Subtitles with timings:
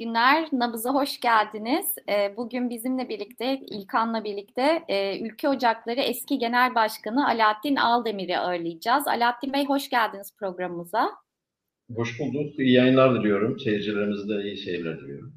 [0.00, 0.48] günler.
[0.52, 1.94] Nabız'a hoş geldiniz.
[2.08, 9.08] Ee, bugün bizimle birlikte, İlkan'la birlikte e, Ülke Ocakları eski Genel Başkanı Alaaddin Aldemir'i ağırlayacağız.
[9.08, 11.10] Alaaddin Bey hoş geldiniz programımıza.
[11.94, 12.58] Hoş bulduk.
[12.58, 13.60] İyi yayınlar diliyorum.
[13.60, 15.34] Seyircilerimize de iyi seyirler diliyorum.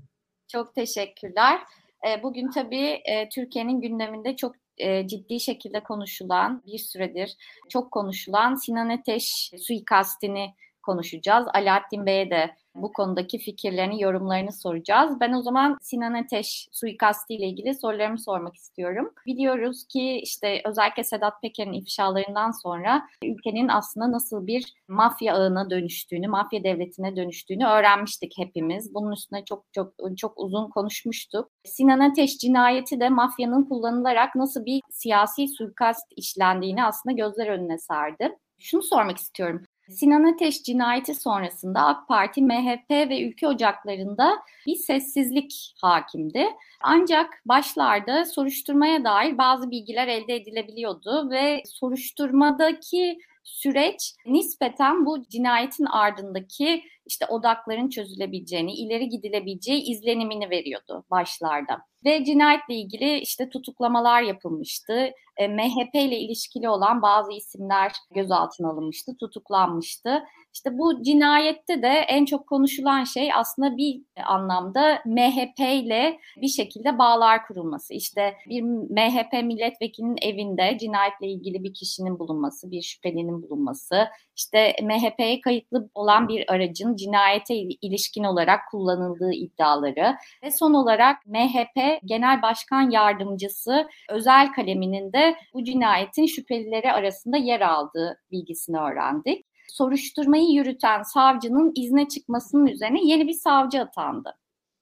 [0.47, 1.59] Çok teşekkürler.
[2.07, 7.35] Ee, bugün tabii e, Türkiye'nin gündeminde çok e, ciddi şekilde konuşulan, bir süredir
[7.69, 11.47] çok konuşulan Sinan Ateş suikastini konuşacağız.
[11.53, 15.19] Alaaddin Bey'e de bu konudaki fikirlerini, yorumlarını soracağız.
[15.19, 19.13] Ben o zaman Sinan Ateş suikasti ile ilgili sorularımı sormak istiyorum.
[19.25, 26.27] Biliyoruz ki işte özellikle Sedat Peker'in ifşalarından sonra ülkenin aslında nasıl bir mafya ağına dönüştüğünü,
[26.27, 28.93] mafya devletine dönüştüğünü öğrenmiştik hepimiz.
[28.93, 31.49] Bunun üstüne çok çok çok uzun konuşmuştuk.
[31.65, 38.37] Sinan Ateş cinayeti de mafyanın kullanılarak nasıl bir siyasi suikast işlendiğini aslında gözler önüne serdi.
[38.59, 39.63] Şunu sormak istiyorum.
[39.93, 44.31] Sinan Ateş cinayeti sonrasında AK Parti, MHP ve ülke ocaklarında
[44.67, 46.47] bir sessizlik hakimdi.
[46.81, 56.83] Ancak başlarda soruşturmaya dair bazı bilgiler elde edilebiliyordu ve soruşturmadaki süreç nispeten bu cinayetin ardındaki
[57.05, 61.92] işte odakların çözülebileceğini, ileri gidilebileceği izlenimini veriyordu başlarda.
[62.05, 65.11] Ve cinayetle ilgili işte tutuklamalar yapılmıştı.
[65.37, 70.23] E, MHP ile ilişkili olan bazı isimler gözaltına alınmıştı, tutuklanmıştı.
[70.53, 76.97] İşte bu cinayette de en çok konuşulan şey aslında bir anlamda MHP ile bir şekilde
[76.97, 77.93] bağlar kurulması.
[77.93, 85.41] İşte bir MHP milletvekilinin evinde cinayetle ilgili bir kişinin bulunması, bir şüphelinin bulunması, işte MHP'ye
[85.41, 92.91] kayıtlı olan bir aracın cinayete ilişkin olarak kullanıldığı iddiaları ve son olarak MHP Genel Başkan
[92.91, 101.71] Yardımcısı özel kaleminin de bu cinayetin şüphelileri arasında yer aldığı bilgisini öğrendik soruşturmayı yürüten savcının
[101.75, 104.33] izne çıkmasının üzerine yeni bir savcı atandı.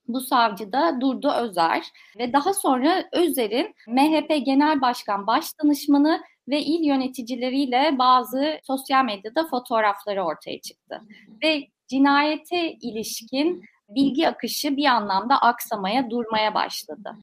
[0.07, 1.85] Bu savcı da Durdu Özer
[2.17, 10.23] ve daha sonra Özer'in MHP Genel Başkan Başdanışmanı ve il yöneticileriyle bazı sosyal medyada fotoğrafları
[10.23, 11.01] ortaya çıktı.
[11.43, 17.15] Ve cinayete ilişkin bilgi akışı bir anlamda aksamaya, durmaya başladı.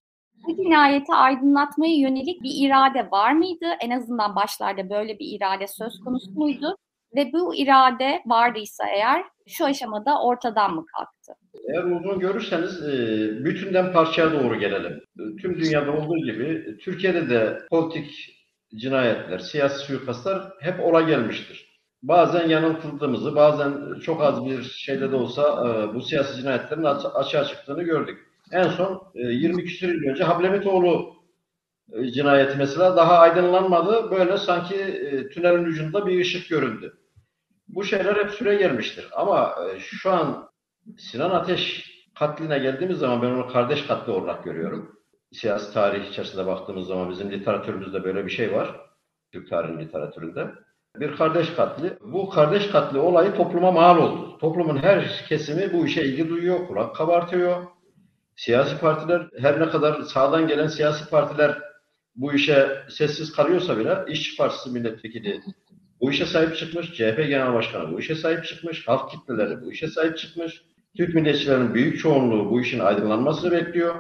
[0.47, 3.67] Bu cinayeti aydınlatmaya yönelik bir irade var mıydı?
[3.81, 6.77] En azından başlarda böyle bir irade söz konusu muydu?
[7.17, 11.33] Ve bu irade vardıysa eğer şu aşamada ortadan mı kalktı?
[11.69, 15.01] Eğer uzun görürseniz e, bütünden parçaya doğru gelelim.
[15.41, 18.39] Tüm dünyada olduğu gibi Türkiye'de de politik
[18.77, 21.69] cinayetler, siyasi suikastlar hep ola gelmiştir.
[22.03, 27.83] Bazen yanıltıldığımızı, bazen çok az bir şeyde de olsa e, bu siyasi cinayetlerin açığa çıktığını
[27.83, 28.19] gördük.
[28.53, 31.18] En son 20 e, küsur yıl önce Hablemetoğlu
[32.13, 34.11] cinayeti mesela daha aydınlanmadı.
[34.11, 34.77] Böyle sanki
[35.35, 36.99] tünelin ucunda bir ışık göründü.
[37.69, 39.09] Bu şeyler hep süre gelmiştir.
[39.13, 40.49] Ama e, şu an
[40.99, 44.99] Sinan Ateş katline geldiğimiz zaman ben onu kardeş katli olarak görüyorum.
[45.33, 48.81] Siyasi tarih içerisinde baktığımız zaman bizim literatürümüzde böyle bir şey var.
[49.33, 50.51] Türk tarihi literatüründe.
[50.97, 51.99] Bir kardeş katli.
[52.01, 54.39] Bu kardeş katli olayı topluma mal oldu.
[54.39, 57.63] Toplumun her kesimi bu işe ilgi duyuyor, kulak kabartıyor.
[58.37, 61.68] Siyasi partiler, her ne kadar sağdan gelen siyasi partiler
[62.19, 65.43] bu işe sessiz kalıyorsa bile İşçi Partisi milletvekili
[66.01, 66.93] bu işe sahip çıkmış.
[66.93, 68.89] CHP Genel Başkanı bu işe sahip çıkmış.
[68.89, 70.63] Halk kitleleri bu işe sahip çıkmış.
[70.97, 73.95] Türk milliyetçilerin büyük çoğunluğu bu işin aydınlanmasını bekliyor.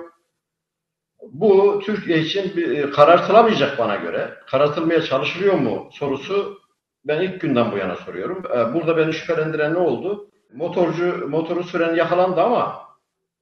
[1.22, 4.34] Bu Türkiye için bir, e, karartılamayacak bana göre.
[4.46, 6.58] Karartılmaya çalışılıyor mu sorusu
[7.04, 8.42] ben ilk günden bu yana soruyorum.
[8.46, 10.30] E, burada beni şüphelendiren ne oldu?
[10.52, 12.88] Motorcu, motoru süren yakalandı ama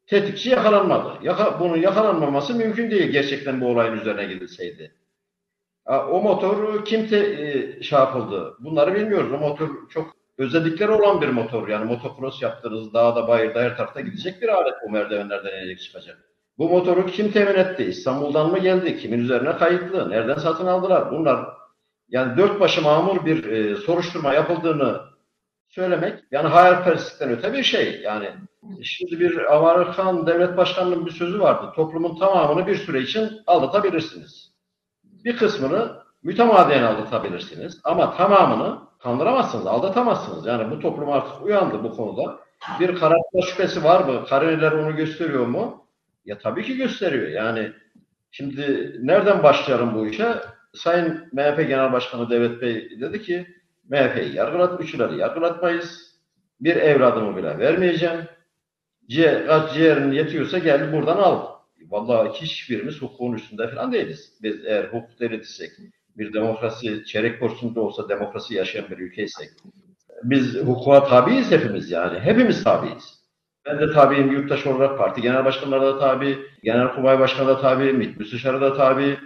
[0.06, 1.19] tetikçi yakalanmadı.
[1.22, 4.94] Yaka, bunun yakalanmaması mümkün değil gerçekten bu olayın üzerine gidilseydi.
[5.87, 8.56] O motor kim te, e, şey yapıldı?
[8.61, 9.33] Bunları bilmiyoruz.
[9.33, 11.69] O motor çok özellikleri olan bir motor.
[11.69, 16.19] Yani motocross yaptığınız dağda, bayırda, her tarafta gidecek bir alet bu merdivenlerden inecek çıkacak.
[16.59, 17.84] Bu motoru kim temin etti?
[17.84, 18.99] İstanbul'dan mı geldi?
[18.99, 20.11] Kimin üzerine kayıtlı?
[20.11, 21.11] Nereden satın aldılar?
[21.11, 21.47] Bunlar
[22.08, 25.00] yani dört başı mamur bir e, soruşturma yapıldığını
[25.69, 28.01] söylemek yani hayalperestlikten öte bir şey.
[28.01, 28.31] Yani
[28.83, 31.73] şimdi bir Amerikan devlet başkanının bir sözü vardı.
[31.77, 34.57] Toplumun tamamını bir süre için aldatabilirsiniz
[35.27, 37.81] bir kısmını mütemadiyen aldatabilirsiniz.
[37.85, 40.47] Ama tamamını kandıramazsınız, aldatamazsınız.
[40.47, 42.39] Yani bu toplum artık uyandı bu konuda.
[42.81, 44.25] Bir karartma şüphesi var mı?
[44.27, 45.87] Karineler onu gösteriyor mu?
[46.25, 47.29] Ya tabii ki gösteriyor.
[47.29, 47.73] Yani
[48.31, 50.35] şimdi nereden başlayalım bu işe?
[50.75, 53.47] Sayın MHP Genel Başkanı Devlet Bey dedi ki
[53.88, 56.17] MHP'yi yargılat, üçleri yargılatmayız.
[56.61, 58.21] Bir evladımı bile vermeyeceğim.
[59.09, 61.47] Ciğer, kaç ciğerin yetiyorsa gel buradan al.
[61.88, 64.33] Vallahi hiçbirimiz hukukun üstünde falan değiliz.
[64.43, 65.71] Biz eğer hukuk devletiysek,
[66.17, 69.50] bir demokrasi, çeyrek porsiyonda olsa demokrasi yaşayan bir ülkeysek,
[70.23, 72.19] biz hukuka tabiiz hepimiz yani.
[72.19, 73.17] Hepimiz tabiiz.
[73.67, 77.93] Ben de tabiyim yurttaş olarak parti genel başkanları da tabi, genel kurmay başkanı da tabi,
[77.93, 79.19] MİT müsteşarı da tabi.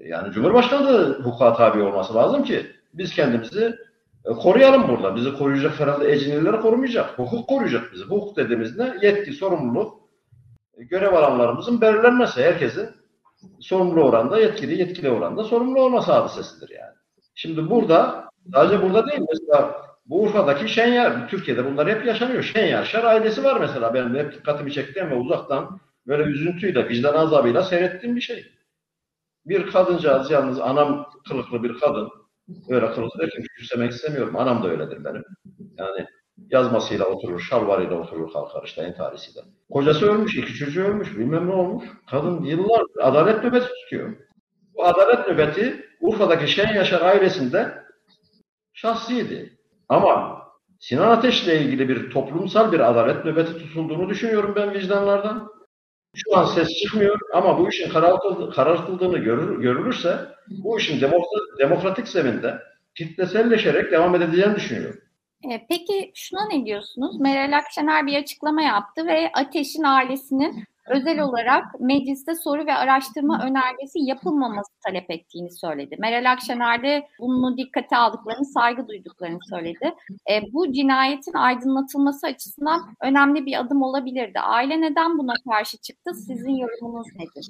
[0.00, 3.76] Yani Cumhurbaşkanı da hukuka tabi olması lazım ki biz kendimizi
[4.24, 5.16] e, koruyalım burada.
[5.16, 7.18] Bizi koruyacak herhalde ecinileri korumayacak.
[7.18, 8.04] Hukuk koruyacak bizi.
[8.04, 10.00] Hukuk dediğimizde yetki, sorumluluk,
[10.74, 12.42] e, görev alanlarımızın belirlenmesi.
[12.42, 12.88] Herkesin
[13.60, 16.94] sorumlu oranda, yetkili, yetkili oranda sorumlu olması hadisesidir yani.
[17.34, 22.42] Şimdi burada, sadece burada değil mesela bu Urfa'daki Şenyar, Türkiye'de bunlar hep yaşanıyor.
[22.42, 28.16] Şenyar ailesi var mesela benim hep dikkatimi çektiğim ve uzaktan böyle üzüntüyle, vicdan azabıyla seyrettiğim
[28.16, 28.52] bir şey.
[29.46, 32.19] Bir kadıncağız yalnız anam kılıklı bir kadın.
[32.68, 34.36] Öyle kılıklı derken küçümsemek istemiyorum.
[34.36, 35.24] Anam da öyledir benim.
[35.78, 36.06] Yani
[36.50, 39.40] yazmasıyla oturur, şalvarıyla oturur kalkar işte entarisiyle.
[39.70, 41.84] Kocası ölmüş, iki çocuğu ölmüş, bilmem ne olmuş.
[42.10, 44.16] Kadın yıllar adalet nöbeti tutuyor.
[44.74, 47.74] Bu adalet nöbeti Urfa'daki Şen Yaşar ailesinde
[48.72, 49.58] şahsiydi.
[49.88, 50.40] Ama
[50.78, 55.59] Sinan Ateş'le ilgili bir toplumsal bir adalet nöbeti tutulduğunu düşünüyorum ben vicdanlardan.
[56.14, 57.90] Şu an ses çıkmıyor ama bu işin
[58.50, 60.18] karartıldığını görür, görülürse
[60.48, 61.00] bu işin
[61.58, 62.58] demokratik zeminde
[62.94, 65.00] kitleselleşerek devam edeceğini düşünüyorum.
[65.50, 67.20] E, peki şuna ne diyorsunuz?
[67.20, 73.98] Meral Akşener bir açıklama yaptı ve Ateş'in ailesinin özel olarak mecliste soru ve araştırma önergesi
[73.98, 75.96] yapılmaması talep ettiğini söyledi.
[75.98, 79.94] Meral Akşener de bunu dikkate aldıklarını, saygı duyduklarını söyledi.
[80.30, 84.40] E, bu cinayetin aydınlatılması açısından önemli bir adım olabilirdi.
[84.40, 86.14] Aile neden buna karşı çıktı?
[86.14, 87.46] Sizin yorumunuz nedir?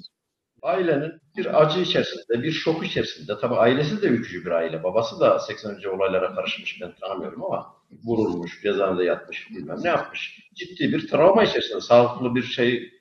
[0.61, 3.33] Ailenin bir acı içerisinde, bir şok içerisinde.
[3.41, 4.83] Tabii ailesi de ülkücü bir aile.
[4.83, 5.77] Babası da 80.
[5.95, 7.73] olaylara karışmış ben tanımıyorum ama
[8.03, 10.49] vurulmuş, cezaevinde yatmış bilmem ne yapmış.
[10.55, 11.81] Ciddi bir travma içerisinde.
[11.81, 13.00] Sağlıklı bir şey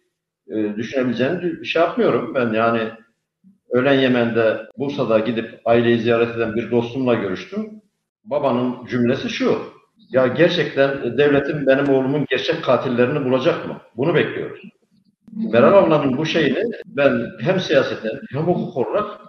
[0.51, 2.35] e, düşünebileceğini şey yapmıyorum.
[2.35, 2.81] Ben yani
[3.71, 7.71] öğlen Yemen'de Bursa'da gidip aileyi ziyaret eden bir dostumla görüştüm.
[8.25, 9.59] Babanın cümlesi şu.
[10.11, 13.81] Ya gerçekten devletin benim oğlumun gerçek katillerini bulacak mı?
[13.97, 14.61] Bunu bekliyoruz.
[15.53, 19.21] Meral ablanın bu şeyini ben hem siyaseten hem hukuk olarak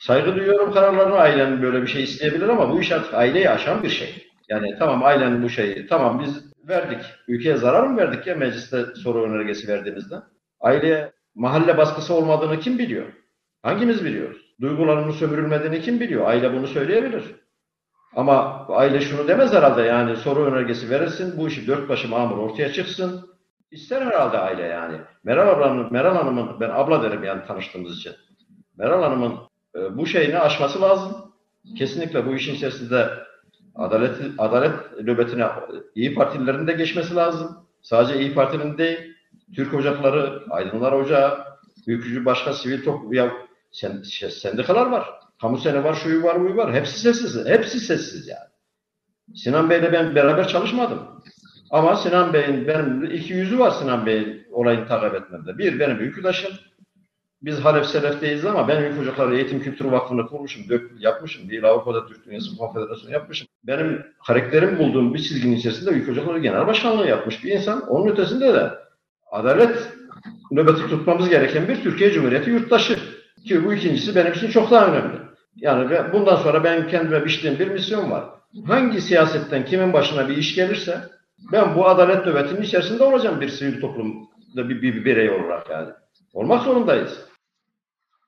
[0.00, 1.14] saygı duyuyorum kararlarına.
[1.14, 4.28] Ailenin böyle bir şey isteyebilir ama bu iş artık aileyi aşan bir şey.
[4.48, 7.00] Yani tamam ailenin bu şeyi, tamam biz verdik.
[7.28, 10.16] Ülkeye zarar mı verdik ya mecliste soru önergesi verdiğimizde?
[10.62, 13.06] Aileye mahalle baskısı olmadığını kim biliyor?
[13.62, 14.54] Hangimiz biliyoruz?
[14.60, 16.26] Duygularının sömürülmediğini kim biliyor?
[16.26, 17.24] Aile bunu söyleyebilir.
[18.16, 22.72] Ama aile şunu demez herhalde yani soru önergesi verirsin, bu işi dört başı mamur ortaya
[22.72, 23.32] çıksın.
[23.70, 24.96] İster herhalde aile yani.
[25.24, 28.12] Meral ablanın, Meral Hanım'ın, ben abla derim yani tanıştığımız için.
[28.78, 29.34] Meral Hanım'ın
[29.76, 31.32] e, bu şeyini aşması lazım.
[31.78, 33.08] Kesinlikle bu işin içerisinde
[33.74, 35.46] adalet, adalet nöbetine
[35.94, 37.56] İyi Partililerin de geçmesi lazım.
[37.82, 39.11] Sadece İyi Parti'nin değil,
[39.56, 41.44] Türk Ocakları, Aydınlar Ocağı,
[41.86, 43.32] ülkücü başka sivil toplum, ya
[43.70, 45.08] sen, şey, sendikalar var.
[45.40, 46.74] Kamu sene var, şuyu var, buyu var.
[46.74, 47.46] Hepsi sessiz.
[47.46, 48.48] Hepsi sessiz yani.
[49.34, 50.98] Sinan Bey'le ben beraber çalışmadım.
[51.70, 55.58] Ama Sinan Bey'in benim iki yüzü var Sinan Bey'in olayını takip etmemde.
[55.58, 56.52] Bir benim ülküdaşım.
[57.42, 61.50] Biz Halef Selef'teyiz ama ben Ülke Ocakları Eğitim Kültürü Vakfı'nı kurmuşum, dök, yapmışım.
[61.50, 63.48] Değil Avrupa'da Türk Dünyası Konfederasyonu yapmışım.
[63.64, 67.88] Benim karakterim bulduğum bir çizginin içerisinde Ülke Ocakları Genel Başkanlığı yapmış bir insan.
[67.88, 68.81] Onun ötesinde de
[69.32, 69.92] adalet
[70.50, 72.98] nöbeti tutmamız gereken bir Türkiye Cumhuriyeti yurttaşı.
[73.46, 75.16] Ki bu ikincisi benim için çok daha önemli.
[75.56, 78.24] Yani bundan sonra benim kendime biçtiğim bir misyon var.
[78.66, 81.00] Hangi siyasetten kimin başına bir iş gelirse
[81.52, 85.90] ben bu adalet nöbetinin içerisinde olacağım bir sivil toplumda bir, bir, bir birey olarak yani.
[86.32, 87.18] Olmak zorundayız.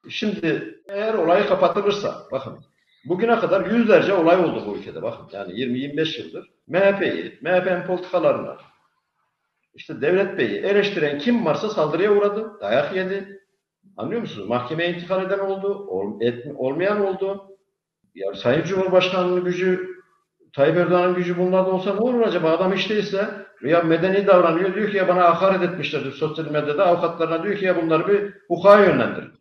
[0.09, 2.59] Şimdi eğer olay kapatılırsa bakın
[3.05, 8.57] bugüne kadar yüzlerce olay oldu bu ülkede bakın yani 20-25 yıldır MHP'yi, MHP'nin politikalarına,
[9.75, 13.41] işte Devlet Bey'i eleştiren kim varsa saldırıya uğradı, dayak yedi.
[13.97, 14.49] Anlıyor musunuz?
[14.49, 17.45] Mahkemeye intikal eden oldu, ol, et, olmayan oldu.
[18.15, 19.89] Ya Sayın Cumhurbaşkanı'nın gücü,
[20.53, 22.51] Tayyip Erdoğan'ın gücü bunlarda olsa ne olur acaba?
[22.51, 23.31] Adam işteyse
[23.63, 24.75] ya medeni davranıyor.
[24.75, 26.87] Diyor ki ya bana hakaret etmişlerdir sosyal medyada.
[26.87, 29.33] Avukatlarına diyor ki ya bunları bir hukuka yönlendirin.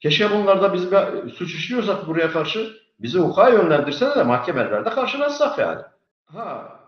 [0.00, 5.80] Keşke bunlarda biz bir suç işliyorsak buraya karşı bizi hukuka yönlendirsene de mahkemelerde karşılaşsak yani.
[6.26, 6.78] Ha,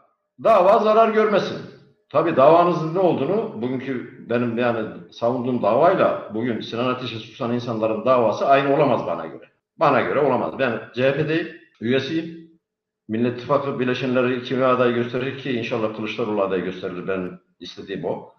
[0.44, 1.71] dava zarar görmesin.
[2.12, 8.46] Tabii davanızın ne olduğunu bugünkü benim yani savunduğum davayla bugün Sinan Ateş'e susan insanların davası
[8.46, 9.44] aynı olamaz bana göre.
[9.76, 10.58] Bana göre olamaz.
[10.58, 11.48] Ben CHP'deyim,
[11.80, 12.52] üyesiyim.
[13.08, 17.08] Millet İttifakı bileşenleri kimi aday gösterir ki inşallah Kılıçdaroğlu aday gösterilir.
[17.08, 18.32] Ben istediğim o.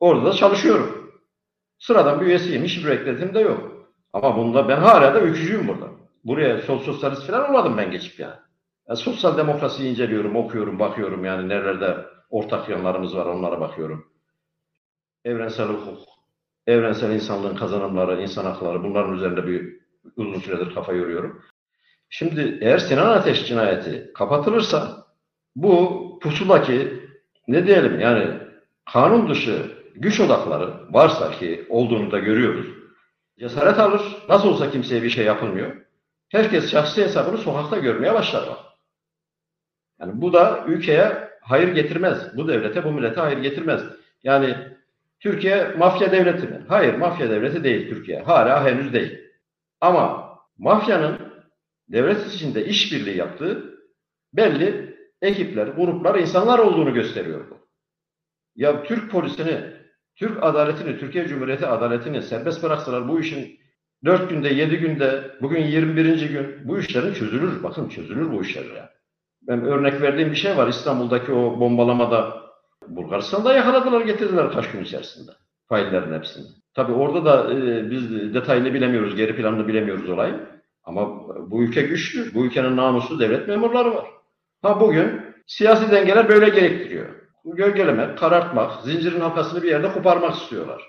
[0.00, 1.12] Orada da çalışıyorum.
[1.78, 2.64] Sıradan bir üyesiyim.
[2.64, 3.88] Hiçbir bekletim de yok.
[4.12, 5.86] Ama bunda ben hala da ülkücüyüm burada.
[6.24, 8.36] Buraya sol sosyalist falan olmadım ben geçip yani.
[8.88, 14.06] yani sosyal demokrasiyi inceliyorum, okuyorum, bakıyorum yani nerelerde ortak yanlarımız var onlara bakıyorum.
[15.24, 15.98] Evrensel hukuk,
[16.66, 19.80] evrensel insanlığın kazanımları, insan hakları bunların üzerinde bir
[20.16, 21.42] uzun süredir kafa yoruyorum.
[22.08, 25.04] Şimdi eğer Sinan Ateş cinayeti kapatılırsa
[25.56, 27.04] bu pusuldaki
[27.48, 28.38] ne diyelim yani
[28.92, 32.66] kanun dışı güç odakları varsa ki olduğunu da görüyoruz.
[33.38, 34.02] Cesaret alır.
[34.28, 35.76] Nasıl olsa kimseye bir şey yapılmıyor.
[36.28, 38.44] Herkes şahsi hesabını sokakta görmeye başlar.
[40.00, 42.36] Yani bu da ülkeye hayır getirmez.
[42.36, 43.82] Bu devlete, bu millete hayır getirmez.
[44.22, 44.56] Yani
[45.20, 46.60] Türkiye mafya devleti mi?
[46.68, 48.22] Hayır, mafya devleti değil Türkiye.
[48.22, 49.20] Hala henüz değil.
[49.80, 51.18] Ama mafyanın
[51.88, 53.74] devlet içinde işbirliği yaptığı
[54.32, 57.58] belli ekipler, gruplar, insanlar olduğunu gösteriyor bu.
[58.56, 59.60] Ya Türk polisini,
[60.16, 63.58] Türk adaletini, Türkiye Cumhuriyeti adaletini serbest bıraksalar bu işin
[64.04, 66.28] 4 günde, 7 günde, bugün 21.
[66.28, 67.62] gün bu işlerin çözülür.
[67.62, 68.93] Bakın çözülür bu işler ya.
[69.48, 70.68] Ben örnek verdiğim bir şey var.
[70.68, 72.44] İstanbul'daki o bombalamada
[72.88, 75.30] Bulgaristan'da yakaladılar getirdiler kaç gün içerisinde.
[75.68, 76.46] Faillerin hepsini.
[76.74, 80.34] Tabii orada da e, biz detayını bilemiyoruz, geri planını bilemiyoruz olayı.
[80.84, 82.34] Ama bu ülke güçlü.
[82.34, 84.06] Bu ülkenin namuslu devlet memurları var.
[84.62, 87.06] Ha bugün siyasi dengeler böyle gerektiriyor.
[87.44, 90.82] Gölgelemek, karartmak, zincirin halkasını bir yerde koparmak istiyorlar.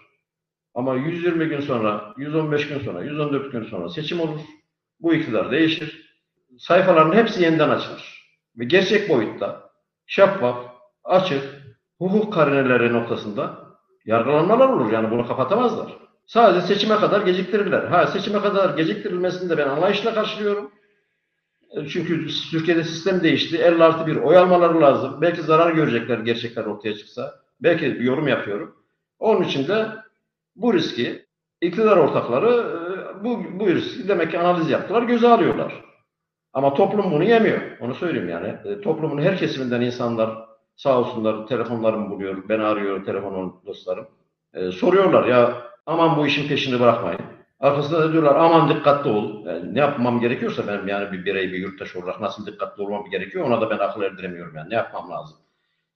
[0.74, 4.40] Ama 120 gün sonra, 115 gün sonra, 114 gün sonra seçim olur.
[5.00, 6.16] Bu iktidar değişir.
[6.60, 8.15] Sayfaların hepsi yeniden açılır.
[8.60, 9.70] Ve gerçek boyutta
[10.06, 10.58] şeffaf,
[11.04, 11.44] açık,
[11.98, 13.66] hukuk karineleri noktasında
[14.06, 14.92] yargılanmalar olur.
[14.92, 15.98] Yani bunu kapatamazlar.
[16.28, 17.84] Sadece seçime kadar geciktirirler.
[17.84, 20.72] Ha seçime kadar geciktirilmesini de ben anlayışla karşılıyorum.
[21.72, 23.58] E, çünkü Türkiye'de sistem değişti.
[23.58, 25.22] 50 artı bir oy almaları lazım.
[25.22, 27.36] Belki zarar görecekler gerçekler ortaya çıksa.
[27.60, 28.76] Belki bir yorum yapıyorum.
[29.20, 29.88] Onun için de
[30.56, 31.26] bu riski
[31.62, 35.84] iktidar ortakları e, bu, bu riski demek ki analiz yaptılar, göze alıyorlar.
[36.56, 37.62] Ama toplum bunu yemiyor.
[37.80, 38.56] Onu söyleyeyim yani.
[38.66, 40.30] E, toplumun her kesiminden insanlar
[40.76, 42.50] sağ olsunlar telefonlarımı buluyor.
[42.50, 44.08] Ben arıyor telefonun dostlarım.
[44.54, 45.54] E, soruyorlar ya
[45.86, 47.20] aman bu işin peşini bırakmayın.
[47.60, 49.46] Arkasında da diyorlar aman dikkatli ol.
[49.46, 53.46] Yani ne yapmam gerekiyorsa benim yani bir birey, bir yurttaş olarak nasıl dikkatli olmam gerekiyor
[53.46, 54.70] ona da ben akıl erdiremiyorum yani.
[54.70, 55.38] Ne yapmam lazım?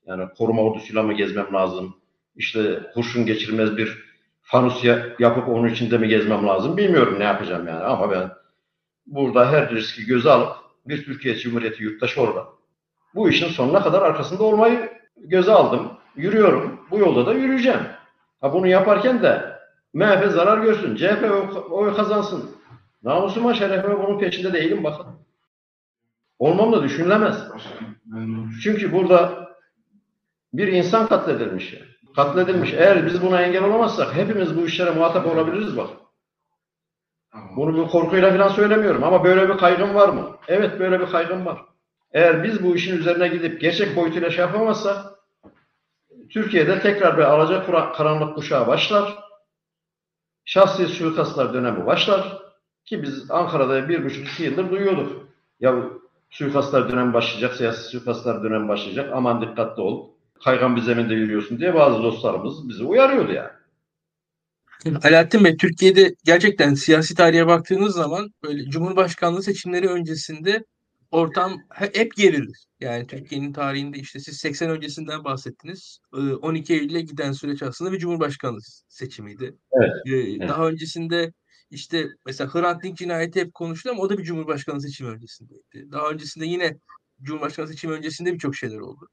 [0.06, 1.96] Yani koruma ordusuyla mı gezmem lazım?
[2.36, 3.98] İşte kurşun geçirmez bir
[4.42, 4.86] fanus
[5.20, 8.32] yapıp onun içinde mi gezmem lazım bilmiyorum ne yapacağım yani ama ben
[9.10, 12.48] burada her riski göze alıp bir Türkiye Cumhuriyeti yurttaşı olarak
[13.16, 15.92] bu işin sonuna kadar arkasında olmayı göze aldım.
[16.16, 16.80] Yürüyorum.
[16.92, 17.82] Bu yolda da yürüyeceğim.
[18.42, 19.60] Ha bunu yaparken de
[19.94, 20.96] MHP zarar görsün.
[20.96, 21.32] CHP
[21.72, 22.50] oy kazansın.
[23.04, 25.06] Namusuma şerefime bunun peşinde değilim bakın.
[26.40, 27.44] Olmam da düşünülemez.
[28.64, 29.50] Çünkü burada
[30.54, 31.76] bir insan katledilmiş.
[32.16, 32.74] Katledilmiş.
[32.74, 35.90] Eğer biz buna engel olamazsak hepimiz bu işlere muhatap olabiliriz bak.
[37.56, 40.38] Bunu bir korkuyla falan söylemiyorum ama böyle bir kaygım var mı?
[40.48, 41.62] Evet böyle bir kaygım var.
[42.14, 45.06] Eğer biz bu işin üzerine gidip gerçek boyutuyla şey yapamazsak
[46.30, 49.18] Türkiye'de tekrar bir alacak karanlık kuşağı başlar.
[50.46, 52.38] Şahsi suikastlar dönemi başlar.
[52.86, 55.28] Ki biz Ankara'da bir buçuk iki yıldır duyuyorduk.
[55.60, 55.76] Ya
[56.30, 59.12] suikastlar dönemi başlayacak, siyasi suikastlar dönemi başlayacak.
[59.14, 60.10] Aman dikkatli ol.
[60.44, 63.50] Kaygan bir zeminde yürüyorsun diye bazı dostlarımız bizi uyarıyordu yani.
[64.86, 70.64] Alaaddin Bey, Türkiye'de gerçekten siyasi tarihe baktığınız zaman böyle Cumhurbaşkanlığı seçimleri öncesinde
[71.12, 72.66] ortam hep gerilir.
[72.80, 76.00] Yani Türkiye'nin tarihinde işte siz 80 öncesinden bahsettiniz.
[76.12, 79.56] 12 Eylül'e giden süreç aslında bir cumhurbaşkanlığı seçimiydi.
[79.72, 79.92] Evet.
[80.06, 80.50] evet.
[80.50, 81.32] Daha öncesinde
[81.72, 85.92] işte mesela Hrant Dink cinayeti hep konuştu ama o da bir cumhurbaşkanlığı seçimi öncesindeydi.
[85.92, 86.78] Daha öncesinde yine
[87.22, 89.08] cumhurbaşkanlığı seçimi öncesinde birçok şeyler oldu.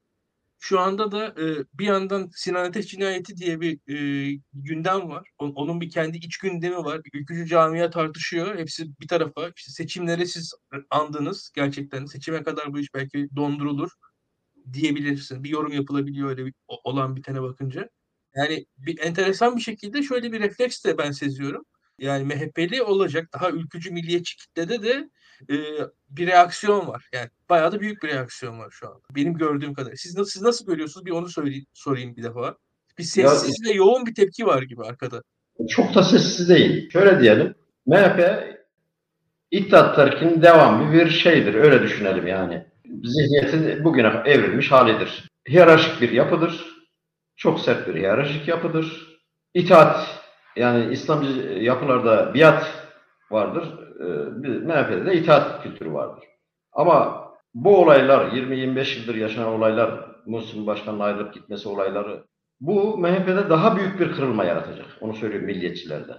[0.59, 5.29] Şu anda da e, bir yandan Sinan Ateş cinayeti diye bir e, gündem var.
[5.39, 7.01] O, onun bir kendi iç gündemi var.
[7.13, 8.59] Ülkücü camia tartışıyor.
[8.59, 9.51] Hepsi bir tarafa.
[9.57, 10.55] İşte seçimleri siz
[10.91, 11.51] andınız.
[11.55, 13.91] Gerçekten seçime kadar bu iş belki dondurulur
[14.73, 15.45] diyebilirsin.
[15.45, 17.91] Bir yorum yapılabiliyor öyle bir, olan bitene bakınca.
[18.37, 21.65] Yani bir enteresan bir şekilde şöyle bir refleks de ben seziyorum.
[21.99, 25.11] Yani MHP'li olacak daha ülkücü milliyetçi kitlede de
[25.51, 25.57] e,
[26.11, 27.09] bir reaksiyon var.
[27.13, 29.01] Yani bayağı da büyük bir reaksiyon var şu an.
[29.15, 29.95] Benim gördüğüm kadar.
[29.95, 31.07] Siz nasıl, siz nasıl görüyorsunuz?
[31.07, 32.57] Bir onu söyleyeyim, sorayım bir defa.
[32.99, 35.23] Bir sessiz ya, ve yoğun bir tepki var gibi arkada.
[35.69, 36.91] Çok da sessiz değil.
[36.91, 37.55] Şöyle diyelim.
[37.87, 38.47] MHP
[39.51, 41.55] İttihat Terakki'nin devamı bir şeydir.
[41.55, 42.67] Öyle düşünelim yani.
[43.05, 45.29] Zihniyetin bugüne evrilmiş halidir.
[45.49, 46.67] Hiyerarşik bir yapıdır.
[47.37, 49.19] Çok sert bir hiyerarşik yapıdır.
[49.55, 50.07] İtaat
[50.57, 52.67] yani İslamcı yapılarda biat
[53.31, 53.65] vardır.
[54.01, 54.05] Ee,
[54.67, 56.25] MHP'de de itaat kültürü vardır.
[56.73, 62.25] Ama bu olaylar 20-25 yıldır yaşanan olaylar Muhsin Başkan'ın ayrılıp gitmesi olayları
[62.61, 64.87] bu MHP'de daha büyük bir kırılma yaratacak.
[65.01, 66.13] Onu söylüyorum milliyetçilerde.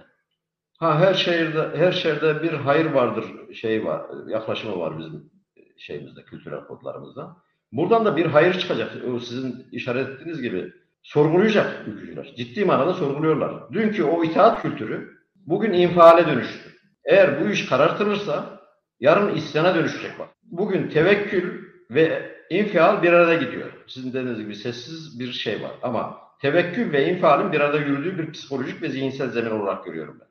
[0.78, 5.30] Ha her şehirde her şehirde bir hayır vardır şey var yaklaşımı var bizim
[5.78, 7.36] şeyimizde kültürel kodlarımızda.
[7.72, 8.92] Buradan da bir hayır çıkacak.
[9.14, 12.34] O sizin işaret ettiğiniz gibi sorgulayacak ülkücüler.
[12.36, 13.72] Ciddi manada sorguluyorlar.
[13.72, 16.67] Dünkü o itaat kültürü bugün infiale dönüştü.
[17.08, 18.60] Eğer bu iş karartılırsa
[19.00, 20.28] yarın isyana dönüşecek bak.
[20.42, 23.72] Bugün tevekkül ve infial bir arada gidiyor.
[23.86, 25.70] Sizin dediğiniz gibi sessiz bir şey var.
[25.82, 30.28] Ama tevekkül ve infalin bir arada yürüdüğü bir psikolojik ve zihinsel zemin olarak görüyorum ben.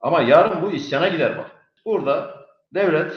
[0.00, 1.50] Ama yarın bu isyana gider bak.
[1.84, 2.34] Burada
[2.74, 3.12] devlet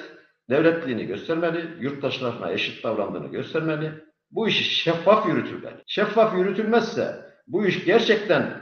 [0.49, 3.91] devletliğini göstermeli, yurttaşlarına eşit davrandığını göstermeli.
[4.31, 5.75] Bu iş şeffaf yürütülmeli.
[5.87, 8.53] Şeffaf yürütülmezse bu iş gerçekten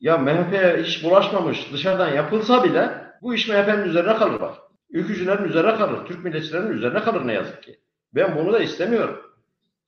[0.00, 4.54] ya MHP'ye hiç bulaşmamış dışarıdan yapılsa bile bu iş MHP'nin üzerine kalır bak.
[4.90, 7.80] Ülkücülerin üzerine kalır, Türk milletçilerinin üzerine kalır ne yazık ki.
[8.14, 9.20] Ben bunu da istemiyorum.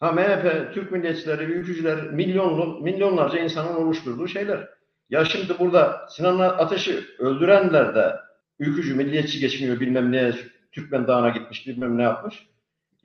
[0.01, 4.69] Ha MHP, Türk milliyetçileri, ülkücüler, milyonlu, milyonlarca insanın oluşturduğu şeyler.
[5.11, 8.17] Ya şimdi burada Sinan Ateş'i öldürenler de
[8.59, 10.33] ülkücü, milliyetçi geçmiyor bilmem ne,
[10.73, 12.47] Türkmen Dağı'na gitmiş bilmem ne yapmış.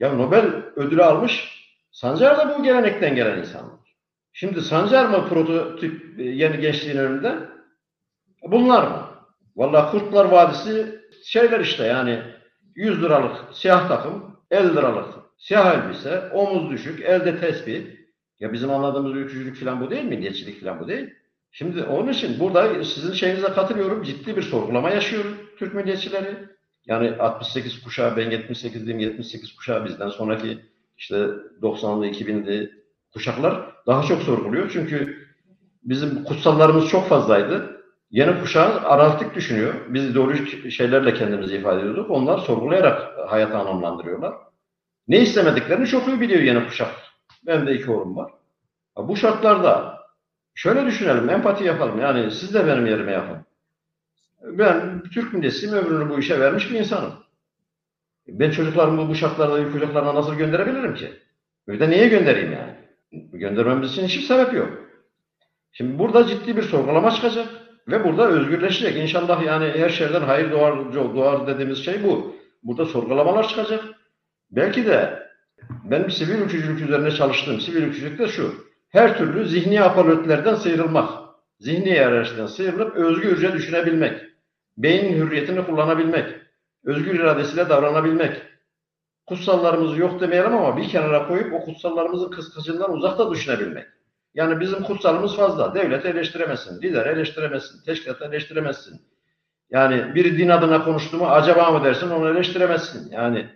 [0.00, 1.58] Ya Nobel ödülü almış,
[1.90, 3.78] Sancar da bu gelenekten gelen insanlar.
[4.32, 7.38] Şimdi Sancar mı prototip e, yeni gençliğin önünde?
[8.42, 9.07] Bunlar mı?
[9.58, 12.22] Vallahi Kurtlar Vadisi şeyler işte yani
[12.74, 17.86] 100 liralık siyah takım, 50 liralık siyah elbise, omuz düşük, elde tespih.
[18.40, 21.14] Ya bizim anladığımız ülkücülük falan bu değil, milliyetçilik falan bu değil.
[21.50, 24.02] Şimdi onun için burada sizin şeyinize katılıyorum.
[24.02, 25.24] Ciddi bir sorgulama yaşıyor
[25.58, 26.34] Türk milliyetçileri.
[26.86, 30.58] Yani 68 kuşağı, ben 78'liyim, 78 kuşağı bizden sonraki
[30.96, 31.16] işte
[31.62, 32.70] 90'lı, 2000'li
[33.12, 34.70] kuşaklar daha çok sorguluyor.
[34.72, 35.26] Çünkü
[35.82, 37.77] bizim kutsallarımız çok fazlaydı.
[38.10, 39.74] Yeni kuşağı araltık düşünüyor.
[39.88, 42.10] Biz ideolojik şeylerle kendimizi ifade ediyorduk.
[42.10, 44.34] Onlar sorgulayarak hayatı anlamlandırıyorlar.
[45.08, 46.90] Ne istemediklerini çok iyi biliyor yeni kuşak.
[47.46, 48.32] Benim de iki oğlum var.
[48.96, 49.98] Bu şartlarda
[50.54, 52.00] şöyle düşünelim, empati yapalım.
[52.00, 53.36] Yani siz de benim yerime yapın.
[54.42, 57.12] Ben Türk milletiyim, ömrünü bu işe vermiş bir insanım.
[58.28, 61.12] Ben çocuklarımı bu şartlarda yük nasıl gönderebilirim ki?
[61.66, 62.74] Öyle niye göndereyim yani?
[63.32, 64.68] Göndermemiz için hiçbir sebep yok.
[65.72, 67.48] Şimdi burada ciddi bir sorgulama çıkacak
[67.88, 68.96] ve burada özgürleşecek.
[68.96, 72.34] İnşallah yani her şeyden hayır doğar, doğar dediğimiz şey bu.
[72.62, 73.84] Burada sorgulamalar çıkacak.
[74.50, 75.28] Belki de
[75.84, 77.60] ben sivil ülkücülük üzerine çalıştım.
[77.60, 78.54] Sivil ülkücülük de şu.
[78.88, 81.10] Her türlü zihni apalötlerden sıyrılmak.
[81.60, 84.22] Zihni yerleşten sıyrılıp özgürce düşünebilmek.
[84.76, 86.26] Beyin hürriyetini kullanabilmek.
[86.84, 88.42] Özgür iradesiyle davranabilmek.
[89.26, 93.86] Kutsallarımızı yok demeyelim ama bir kenara koyup o kutsallarımızın kıskacından uzakta düşünebilmek.
[94.38, 95.74] Yani bizim kutsalımız fazla.
[95.74, 99.00] Devlet eleştiremezsin, lider eleştiremezsin, teşkilat eleştiremezsin.
[99.70, 103.12] Yani bir din adına konuştu mu acaba mı dersin onu eleştiremezsin.
[103.12, 103.46] Yani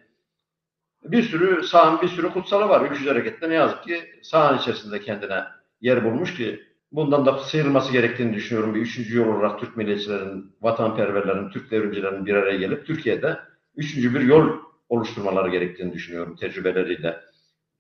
[1.05, 2.91] bir sürü sağın bir sürü kutsalı var.
[2.91, 5.45] Ülkücü harekette ne yazık ki sağın içerisinde kendine
[5.81, 8.75] yer bulmuş ki bundan da sıyrılması gerektiğini düşünüyorum.
[8.75, 13.39] Bir üçüncü yol olarak Türk milliyetçilerin, vatanperverlerin, Türk devrimcilerin bir araya gelip Türkiye'de
[13.77, 14.49] üçüncü bir yol
[14.89, 17.21] oluşturmaları gerektiğini düşünüyorum tecrübeleriyle,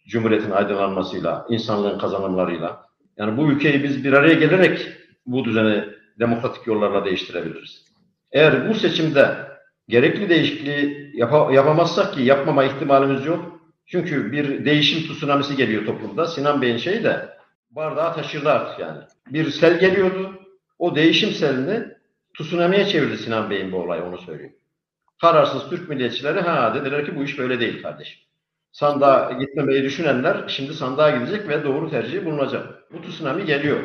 [0.08, 2.91] Cumhuriyet'in aydınlanmasıyla, insanlığın kazanımlarıyla.
[3.16, 4.88] Yani bu ülkeyi biz bir araya gelerek
[5.26, 5.84] bu düzeni
[6.18, 7.84] demokratik yollarla değiştirebiliriz.
[8.32, 9.36] Eğer bu seçimde
[9.88, 13.60] gerekli değişikliği yap yapamazsak ki yapmama ihtimalimiz yok.
[13.86, 16.26] Çünkü bir değişim tsunamisi geliyor toplumda.
[16.26, 17.28] Sinan Bey'in şeyi de
[17.70, 18.98] bardağı taşırdı artık yani.
[19.26, 20.40] Bir sel geliyordu.
[20.78, 21.84] O değişim selini
[22.38, 24.56] tsunami'ye çevirdi Sinan Bey'in bu olay onu söyleyeyim.
[25.20, 28.20] Kararsız Türk milliyetçileri ha dediler ki bu iş böyle değil kardeşim.
[28.72, 32.92] Sandığa gitmemeyi düşünenler şimdi sandığa gidecek ve doğru tercihi bulunacak.
[32.92, 33.78] Bu tsunami geliyor.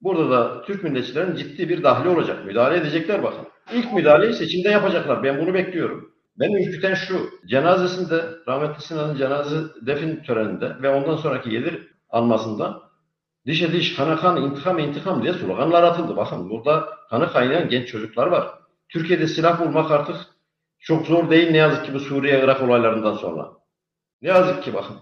[0.00, 2.44] Burada da Türk milliyetçilerin ciddi bir dahli olacak.
[2.46, 3.46] Müdahale edecekler bakın.
[3.74, 5.22] İlk müdahaleyi seçimde yapacaklar.
[5.22, 6.12] Ben bunu bekliyorum.
[6.38, 12.82] Ben ürküten şu, cenazesinde, rahmetli Sinan'ın cenaze defin töreninde ve ondan sonraki gelir almasında
[13.46, 16.16] dişe diş, kana kan, intikam intikam diye sloganlar atıldı.
[16.16, 18.48] Bakın burada kanı kaynayan genç çocuklar var.
[18.88, 20.16] Türkiye'de silah bulmak artık
[20.78, 23.57] çok zor değil ne yazık ki bu Suriye-Irak olaylarından sonra.
[24.22, 24.96] Ne yazık ki bakın.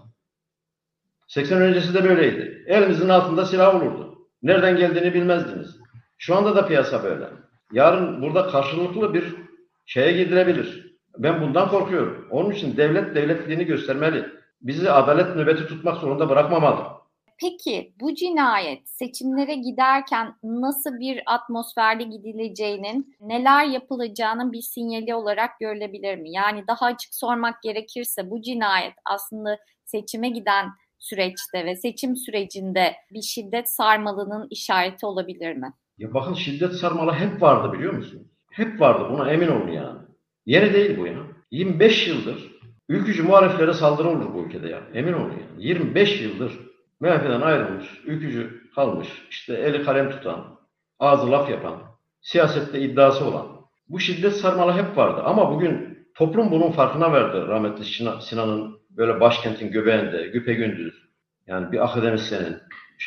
[1.27, 2.63] 80 öncesi de böyleydi.
[2.67, 4.27] Elimizin altında silah olurdu.
[4.43, 5.77] Nereden geldiğini bilmezdiniz.
[6.17, 7.29] Şu anda da piyasa böyle.
[7.71, 9.35] Yarın burada karşılıklı bir
[9.85, 10.97] şeye gidilebilir.
[11.17, 12.27] Ben bundan korkuyorum.
[12.31, 14.25] Onun için devlet devletliğini göstermeli.
[14.61, 16.96] Bizi adalet nöbeti tutmak zorunda bırakmamalı.
[17.41, 26.17] Peki bu cinayet seçimlere giderken nasıl bir atmosferde gidileceğinin, neler yapılacağının bir sinyali olarak görülebilir
[26.17, 26.31] mi?
[26.31, 30.69] Yani daha açık sormak gerekirse bu cinayet aslında seçime giden
[30.99, 35.73] süreçte ve seçim sürecinde bir şiddet sarmalının işareti olabilir mi?
[35.97, 38.31] Ya bakın şiddet sarmalı hep vardı biliyor musun?
[38.51, 39.99] Hep vardı buna emin olun yani.
[40.45, 41.17] Yeni değil bu ya.
[41.51, 42.57] 25 yıldır
[42.89, 44.81] ülkücü muhaliflere saldırı olur bu ülkede ya.
[44.93, 45.67] Emin olun yani.
[45.67, 46.66] 25 yıldır
[46.99, 50.59] MHP'den ayrılmış, ülkücü kalmış, işte eli kalem tutan,
[50.99, 51.81] ağzı laf yapan,
[52.21, 53.47] siyasette iddiası olan.
[53.89, 57.85] Bu şiddet sarmalı hep vardı ama bugün toplum bunun farkına verdi rahmetli
[58.21, 60.53] Sinan'ın böyle başkentin göbeğinde, güpe
[61.47, 62.57] yani bir akademisyenin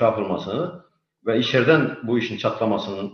[0.00, 0.72] yapılmasını
[1.26, 3.12] ve içeriden bu işin çatlamasının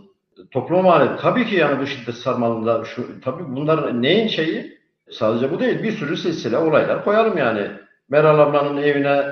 [0.51, 4.77] topluma mal Tabii ki yani bu şiddet sarmalında şu tabii bunlar neyin şeyi?
[5.11, 5.83] Sadece bu değil.
[5.83, 7.71] Bir sürü silsile olaylar koyalım yani.
[8.09, 9.25] Meral ablanın evine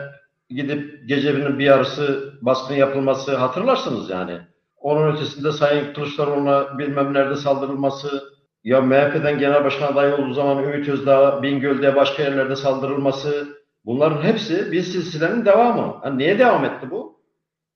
[0.49, 4.39] gidip gecenin bir yarısı baskın yapılması hatırlarsınız yani.
[4.77, 8.23] Onun ötesinde Sayın Kılıçdaroğlu'na bilmem nerede saldırılması,
[8.63, 13.47] ya MHP'den genel başkan adayı olduğu zaman Ümit Özdağ, Bingöl'de başka yerlerde saldırılması,
[13.85, 16.01] bunların hepsi bir silsilenin devamı.
[16.05, 17.19] Yani niye devam etti bu?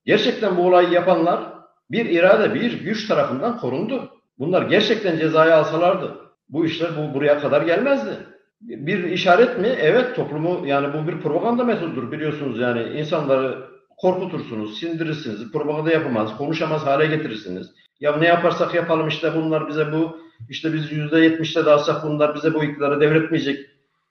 [0.06, 1.54] Gerçekten bu olayı yapanlar
[1.92, 4.10] bir irade, bir güç tarafından korundu.
[4.40, 8.12] Bunlar gerçekten cezayı alsalardı bu işler bu buraya kadar gelmezdi.
[8.62, 9.68] Bir işaret mi?
[9.68, 16.86] Evet toplumu yani bu bir propaganda metodudur biliyorsunuz yani insanları korkutursunuz, sindirirsiniz, propaganda yapamaz, konuşamaz
[16.86, 17.72] hale getirirsiniz.
[18.00, 20.18] Ya ne yaparsak yapalım işte bunlar bize bu
[20.50, 23.66] işte biz yüzde yetmişte de bunlar bize bu iktidarı devretmeyecek.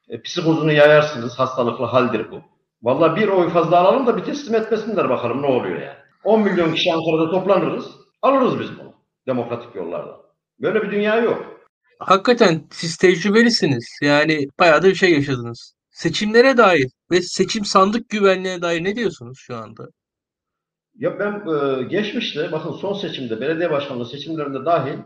[0.08, 1.38] E, psikozunu yayarsınız.
[1.38, 2.40] Hastalıklı haldir bu.
[2.82, 5.98] Vallahi bir oy fazla alalım da bir teslim etmesinler bakalım ne oluyor yani.
[6.24, 7.86] 10 milyon kişi Ankara'da toplanırız.
[8.22, 8.94] Alırız biz bunu.
[9.26, 10.20] Demokratik yollarla.
[10.60, 11.57] Böyle bir dünya yok.
[11.98, 13.98] Hakikaten siz tecrübelisiniz.
[14.02, 15.74] Yani bayağı da bir şey yaşadınız.
[15.90, 19.88] Seçimlere dair ve seçim sandık güvenliğine dair ne diyorsunuz şu anda?
[20.94, 24.98] Ya ben e, geçmişte bakın son seçimde belediye başkanlığı seçimlerinde dahil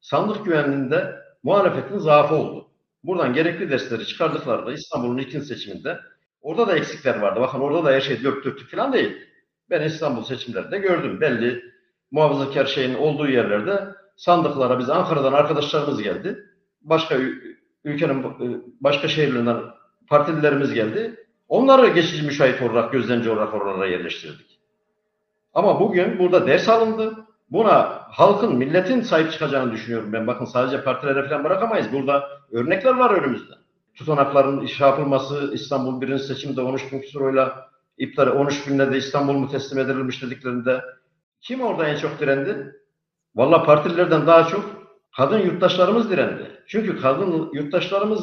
[0.00, 2.68] sandık güvenliğinde muhalefetin zaafı oldu.
[3.04, 6.00] Buradan gerekli dersleri çıkardıklarında İstanbul'un ikinci seçiminde
[6.40, 7.40] orada da eksikler vardı.
[7.40, 9.16] Bakın orada da her şey dört dörtlük falan değil.
[9.70, 11.20] Ben İstanbul seçimlerinde gördüm.
[11.20, 11.62] Belli
[12.10, 16.44] muhafazakar şeyin olduğu yerlerde sandıklara biz Ankara'dan arkadaşlarımız geldi.
[16.82, 17.16] Başka
[17.84, 19.56] ülkenin e, başka şehirlerinden
[20.08, 21.26] partililerimiz geldi.
[21.48, 24.60] Onları geçici müşahit olarak, gözlemci olarak oralara yerleştirdik.
[25.54, 27.26] Ama bugün burada ders alındı.
[27.50, 30.26] Buna halkın, milletin sahip çıkacağını düşünüyorum ben.
[30.26, 31.92] Bakın sadece partilere falan bırakamayız.
[31.92, 33.54] Burada örnekler var önümüzde.
[33.94, 39.32] Tutanakların iş yapılması, İstanbul birinci seçimde 13 bin küsur oyla iptal, 13 binle de İstanbul
[39.32, 40.82] mu teslim edilmiş dediklerinde
[41.40, 42.81] kim orada en çok direndi?
[43.34, 44.64] Valla partililerden daha çok
[45.16, 46.50] kadın yurttaşlarımız direndi.
[46.66, 48.22] Çünkü kadın yurttaşlarımız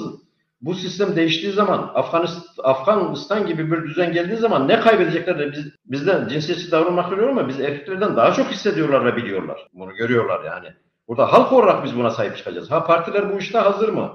[0.61, 6.27] bu sistem değiştiği zaman Afganistan, Afganistan gibi bir düzen geldiği zaman ne kaybedecekler biz, bizden
[6.27, 9.67] cinsiyetçi davranmak biliyor ama biz erkeklerden daha çok hissediyorlar ve biliyorlar.
[9.73, 10.67] Bunu görüyorlar yani.
[11.07, 12.71] Burada halk olarak biz buna sahip çıkacağız.
[12.71, 14.11] Ha partiler bu işte hazır mı?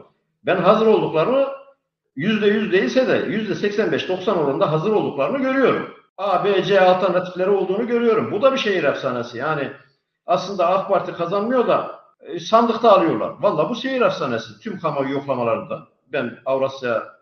[0.47, 1.49] Ben hazır olduklarını
[2.17, 5.95] yüzde yüz değilse de yüzde 85-90 oranında hazır olduklarını görüyorum.
[6.19, 8.33] A, B, C alternatifleri olduğunu görüyorum.
[8.33, 9.39] Bu da bir şehir efsanesi.
[9.39, 9.71] Yani
[10.27, 13.35] aslında AK Parti kazanmıyor da e, sandıkta alıyorlar.
[13.41, 14.61] Valla bu şehir efsanesi.
[14.61, 17.15] Tüm kamuoyu yoklamalarında ben Avrasya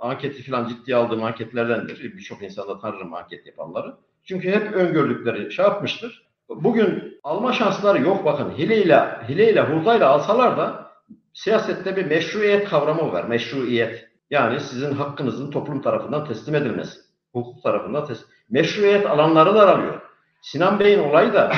[0.00, 2.02] anketi falan ciddiye aldığım anketlerdendir.
[2.02, 3.94] Birçok insanda tanırım anket yapanları.
[4.24, 6.24] Çünkü hep öngördükleri şey yapmıştır.
[6.48, 8.50] Bugün alma şansları yok bakın.
[8.50, 10.90] Hileyle, hileyle, hurdayla alsalar da
[11.32, 13.24] siyasette bir meşruiyet kavramı var.
[13.24, 14.08] Meşruiyet.
[14.30, 17.00] Yani sizin hakkınızın toplum tarafından teslim edilmesi.
[17.32, 18.28] Hukuk tarafından teslim.
[18.50, 20.00] Meşruiyet alanları daralıyor.
[20.42, 21.52] Sinan Bey'in olayı da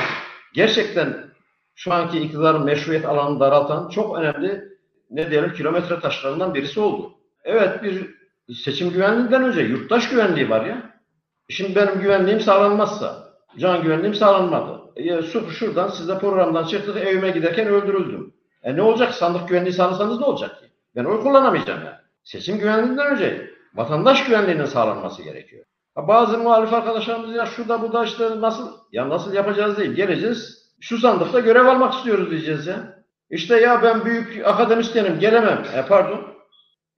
[0.56, 1.26] gerçekten
[1.74, 4.64] şu anki iktidarın meşruiyet alanını daraltan çok önemli
[5.10, 7.14] ne diyelim kilometre taşlarından birisi oldu.
[7.44, 8.14] Evet bir
[8.54, 10.96] seçim güvenliğinden önce yurttaş güvenliği var ya.
[11.48, 14.80] Şimdi benim güvenliğim sağlanmazsa, can güvenliğim sağlanmadı.
[14.96, 18.34] E, şuradan size programdan çıktık evime giderken öldürüldüm.
[18.62, 19.14] E ne olacak?
[19.14, 20.66] Sandık güvenliği sağlasanız ne olacak ki?
[20.96, 21.96] Ben oy kullanamayacağım yani.
[22.24, 25.64] Seçim güvenliğinden önce vatandaş güvenliğinin sağlanması gerekiyor.
[25.96, 29.92] Bazı muhalif arkadaşlarımız ya şurada burada işte nasıl ya nasıl yapacağız değil.
[29.92, 30.66] Geleceğiz.
[30.80, 33.04] Şu sandıkta görev almak istiyoruz diyeceğiz ya.
[33.30, 35.64] İşte ya ben büyük akademisyenim gelemem.
[35.74, 36.20] E pardon.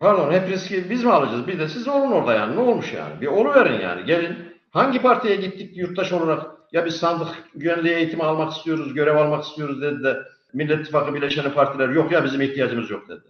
[0.01, 1.47] Pardon hep riski biz mi alacağız?
[1.47, 2.57] Bir de siz olun orada yani.
[2.57, 3.21] Ne olmuş yani?
[3.21, 4.05] Bir olu verin yani.
[4.05, 4.37] Gelin.
[4.71, 6.47] Hangi partiye gittik yurttaş olarak?
[6.73, 10.19] Ya biz sandık güvenliği eğitimi almak istiyoruz, görev almak istiyoruz dedi de
[10.53, 13.25] Millet İttifakı bileşeni partiler yok ya bizim ihtiyacımız yok dedi.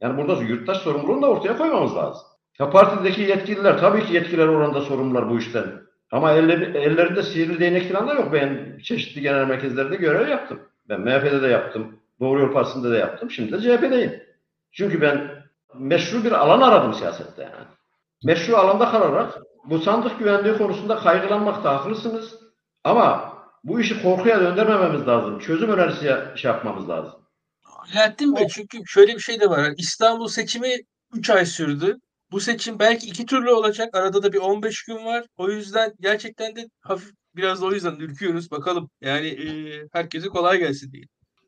[0.00, 2.26] Yani burada yurttaş sorumluluğunu da ortaya koymamız lazım.
[2.58, 5.82] Ya partideki yetkililer tabii ki yetkiler oranında sorumlular bu işten.
[6.10, 8.32] Ama elleri, ellerinde sihirli değnek falan da yok.
[8.32, 10.60] Ben çeşitli genel merkezlerde görev yaptım.
[10.88, 11.98] Ben MHP'de de yaptım.
[12.20, 13.30] Doğru Yol Partisi'nde de yaptım.
[13.30, 14.22] Şimdi de CHP'deyim.
[14.72, 15.30] Çünkü ben
[15.78, 17.66] meşru bir alan aradım siyasette yani.
[18.24, 22.34] Meşru alanda kalarak bu sandık güvenliği konusunda kaygılanmakta haklısınız.
[22.84, 23.32] Ama
[23.64, 25.38] bu işi korkuya döndürmememiz lazım.
[25.38, 27.14] Çözüm önerisi şey yapmamız lazım.
[27.64, 29.72] Alaaddin Bey çünkü şöyle bir şey de var.
[29.76, 30.68] İstanbul seçimi
[31.14, 31.98] 3 ay sürdü.
[32.32, 33.96] Bu seçim belki iki türlü olacak.
[33.96, 35.24] Arada da bir 15 gün var.
[35.36, 38.50] O yüzden gerçekten de hafif biraz da o yüzden ürküyoruz.
[38.50, 39.48] Bakalım yani e,
[39.92, 41.04] herkese kolay gelsin diye.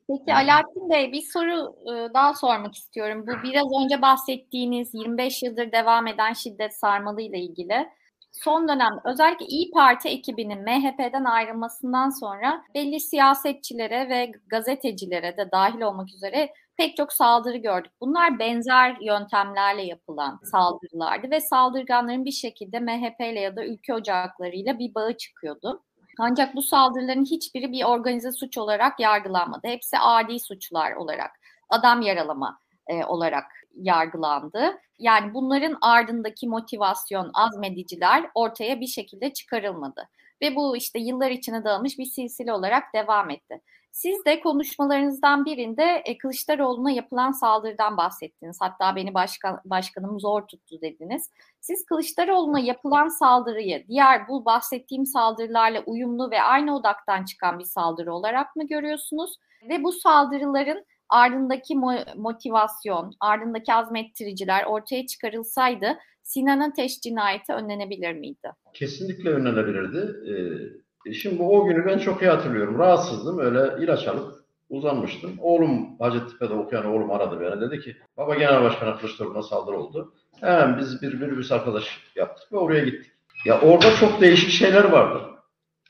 [0.07, 1.75] Peki Alaaddin Bey bir soru
[2.13, 3.25] daha sormak istiyorum.
[3.27, 7.89] Bu biraz önce bahsettiğiniz 25 yıldır devam eden şiddet sarmalı ile ilgili.
[8.31, 15.81] Son dönem özellikle İyi Parti ekibinin MHP'den ayrılmasından sonra belli siyasetçilere ve gazetecilere de dahil
[15.81, 17.91] olmak üzere pek çok saldırı gördük.
[18.01, 24.79] Bunlar benzer yöntemlerle yapılan saldırılardı ve saldırganların bir şekilde MHP ile ya da ülke ocaklarıyla
[24.79, 25.83] bir bağı çıkıyordu.
[26.19, 29.67] Ancak bu saldırıların hiçbiri bir organize suç olarak yargılanmadı.
[29.67, 31.31] Hepsi adi suçlar olarak,
[31.69, 34.77] adam yaralama e, olarak yargılandı.
[34.99, 40.09] Yani bunların ardındaki motivasyon, azmediciler ortaya bir şekilde çıkarılmadı.
[40.41, 43.61] Ve bu işte yıllar içine dağılmış bir silsile olarak devam etti.
[43.95, 48.57] Siz de konuşmalarınızdan birinde e, Kılıçdaroğlu'na yapılan saldırıdan bahsettiniz.
[48.61, 51.29] Hatta beni başkan, başkanım zor tuttu dediniz.
[51.61, 58.13] Siz Kılıçdaroğlu'na yapılan saldırıyı diğer bu bahsettiğim saldırılarla uyumlu ve aynı odaktan çıkan bir saldırı
[58.13, 59.35] olarak mı görüyorsunuz?
[59.69, 61.75] Ve bu saldırıların ardındaki
[62.15, 68.51] motivasyon, ardındaki azmettiriciler ortaya çıkarılsaydı Sinan Ateş cinayeti önlenebilir miydi?
[68.73, 70.31] Kesinlikle önlenebilirdi.
[70.31, 72.79] Ee, şimdi o günü ben çok iyi hatırlıyorum.
[72.79, 73.39] Rahatsızdım.
[73.39, 74.35] Öyle ilaç alıp
[74.69, 75.31] uzanmıştım.
[75.41, 77.61] Oğlum Hacettepe'de okuyan oğlum aradı beni.
[77.61, 80.13] Dedi ki baba genel başkana Kılıçdaroğlu'na saldırı oldu.
[80.39, 83.11] Hemen biz bir minibüs arkadaş yaptık ve oraya gittik.
[83.45, 85.19] Ya orada çok değişik şeyler vardı.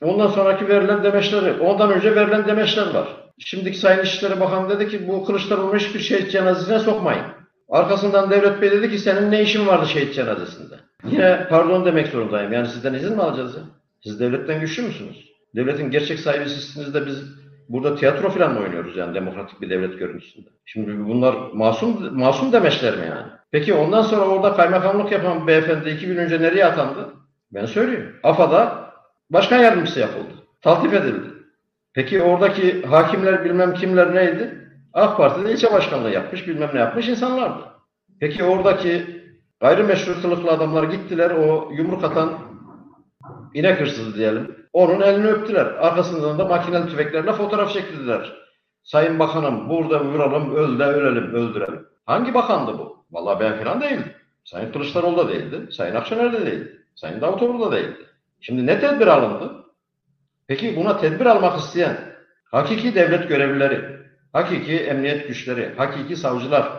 [0.02, 3.08] Ondan sonraki verilen demeçleri, ondan önce verilen demeçler var.
[3.38, 7.24] Şimdiki Sayın İçişleri Bakanı dedi ki bu Kılıçdaroğlu'nu hiçbir şehit cenazesine sokmayın.
[7.68, 10.74] Arkasından Devlet Bey dedi ki senin ne işin vardı şehit cenazesinde?
[11.04, 12.52] Yine pardon demek zorundayım.
[12.52, 13.62] Yani sizden izin mi alacağız ya?
[14.02, 15.30] Siz devletten güçlü müsünüz?
[15.54, 17.22] Devletin gerçek sahibi sizsiniz de biz
[17.68, 20.48] burada tiyatro falan mı oynuyoruz yani demokratik bir devlet görüntüsünde?
[20.64, 23.26] Şimdi bunlar masum masum demeçler mi yani?
[23.50, 27.12] Peki ondan sonra orada kaymakamlık yapan beyefendi iki gün önce nereye atandı?
[27.52, 28.16] Ben söyleyeyim.
[28.22, 28.90] AFA'da
[29.30, 30.32] başkan yardımcısı yapıldı.
[30.62, 31.28] Taltif edildi.
[31.94, 34.68] Peki oradaki hakimler bilmem kimler neydi?
[34.92, 37.62] AK Parti'de ilçe başkanlığı yapmış, bilmem ne yapmış insanlardı.
[38.20, 39.06] Peki oradaki
[39.60, 42.38] gayrimeşru kılıklı adamlar gittiler, o yumruk atan
[43.54, 44.56] inek hırsızı diyelim.
[44.72, 45.66] Onun elini öptüler.
[45.66, 48.32] Arkasından da makineli tüfeklerle fotoğraf çektirdiler.
[48.82, 51.86] Sayın Bakanım burada vuralım, öl de ölelim, öldürelim.
[52.06, 53.04] Hangi bakandı bu?
[53.10, 54.12] Vallahi ben falan değildim.
[54.44, 55.72] Sayın Kılıçdaroğlu da değildi.
[55.72, 56.82] Sayın Akşener de değildi.
[56.94, 58.06] Sayın Davutoğlu da değildi.
[58.40, 59.52] Şimdi ne tedbir alındı?
[60.46, 61.96] Peki buna tedbir almak isteyen
[62.44, 63.96] hakiki devlet görevlileri,
[64.32, 66.72] hakiki emniyet güçleri, hakiki savcılar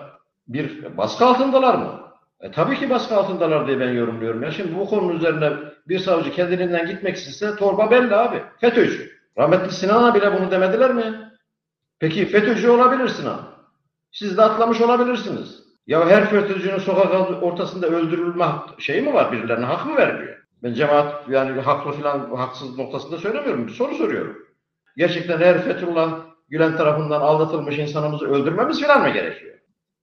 [0.48, 2.00] bir baskı altındalar mı?
[2.42, 4.44] E, tabii ki baskı altındalar diye ben yorumluyorum.
[4.44, 5.54] Ya şimdi bu konunun üzerine
[5.90, 8.44] bir savcı kendiliğinden gitmek istese torba belli abi.
[8.62, 9.12] FETÖ'cü.
[9.38, 11.32] Rahmetli Sinan'a bile bunu demediler mi?
[12.00, 13.42] Peki FETÖ'cü olabilir Sinan.
[14.12, 15.64] Siz de atlamış olabilirsiniz.
[15.88, 18.46] Ya her FETÖ'cünün sokak ortasında öldürülme
[18.80, 19.32] şeyi mi var?
[19.32, 20.38] Birilerine hak mı vermiyor?
[20.64, 23.68] Ben cemaat yani haklı falan haksız noktasında söylemiyorum.
[23.68, 24.38] Bir soru soruyorum.
[24.98, 29.58] Gerçekten her Fethullah Gülen tarafından aldatılmış insanımızı öldürmemiz falan mı gerekiyor?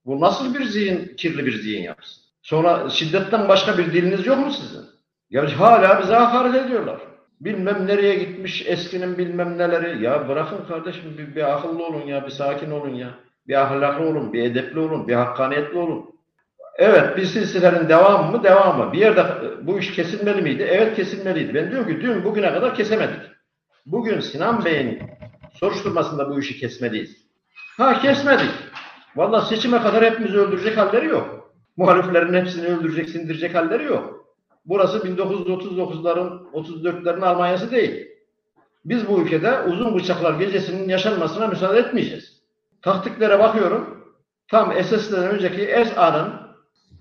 [0.05, 2.21] Bu nasıl bir zihin, kirli bir zihin yapısı?
[2.43, 4.84] Sonra şiddetten başka bir diliniz yok mu sizin?
[5.31, 7.01] Ya hala bize hakaret ediyorlar.
[7.41, 10.03] Bilmem nereye gitmiş eskinin bilmem neleri.
[10.03, 13.11] Ya bırakın kardeşim bir, bir akıllı olun ya, bir sakin olun ya.
[13.49, 16.15] Bir ahlaklı olun, bir edepli olun, bir hakkaniyetli olun.
[16.79, 18.45] Evet bir silsilenin devamı mı?
[18.45, 18.93] Devamı.
[18.93, 19.25] Bir yerde
[19.63, 20.67] bu iş kesilmeli miydi?
[20.71, 21.55] Evet kesilmeliydi.
[21.55, 23.21] Ben diyorum ki dün bugüne kadar kesemedik.
[23.87, 25.03] Bugün Sinan Bey'in
[25.61, 27.17] soruşturmasında bu işi kesmeliyiz.
[27.77, 28.51] Ha kesmedik.
[29.17, 31.53] Valla seçime kadar hepimizi öldürecek halleri yok.
[31.77, 34.24] Muhaliflerin hepsini öldürecek, sindirecek halleri yok.
[34.65, 38.09] Burası 1939'ların, 34'lerin Almanyası değil.
[38.85, 42.43] Biz bu ülkede uzun bıçaklar gecesinin yaşanmasına müsaade etmeyeceğiz.
[42.83, 44.05] Taktiklere bakıyorum.
[44.49, 46.33] Tam SS'den önceki SA'nın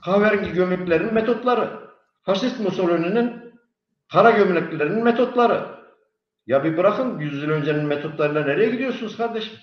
[0.05, 1.69] kahverengi gömleklerin metotları.
[2.23, 3.53] Faşist Mussolini'nin
[4.11, 5.65] kara gömleklilerinin metotları.
[6.47, 9.53] Ya bir bırakın 100 yıl öncenin metotlarıyla nereye gidiyorsunuz kardeşim?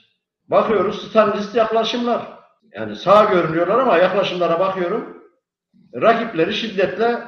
[0.49, 2.23] Bakıyoruz Stalinist yaklaşımlar.
[2.73, 5.23] Yani sağ görünüyorlar ama yaklaşımlara bakıyorum.
[5.95, 7.19] Rakipleri şiddetle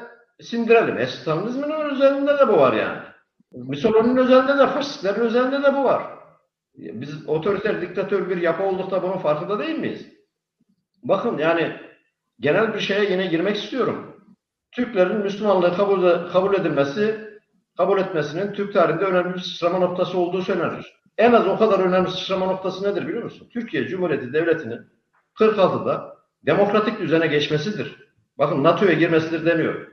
[0.42, 0.98] sindirelim.
[0.98, 2.98] E Stalinizmin özelinde de bu var yani.
[3.52, 6.02] Mussolini'nin özelinde de, faşistlerin özelinde de bu var.
[6.74, 10.06] Biz otoriter, diktatör bir yapı olduk da bunun farkında değil miyiz?
[11.02, 11.76] Bakın yani
[12.40, 14.16] genel bir şeye yine girmek istiyorum.
[14.72, 17.32] Türklerin Müslümanlığı kabul, kabul edilmesi,
[17.76, 21.02] kabul etmesinin Türk tarihinde önemli bir sıçrama noktası olduğu söylenir.
[21.18, 23.48] En az o kadar önemli sıçrama noktası nedir biliyor musun?
[23.52, 24.80] Türkiye Cumhuriyeti Devleti'nin
[25.38, 27.96] 46'da demokratik düzene geçmesidir.
[28.38, 29.91] Bakın NATO'ya girmesidir demiyor.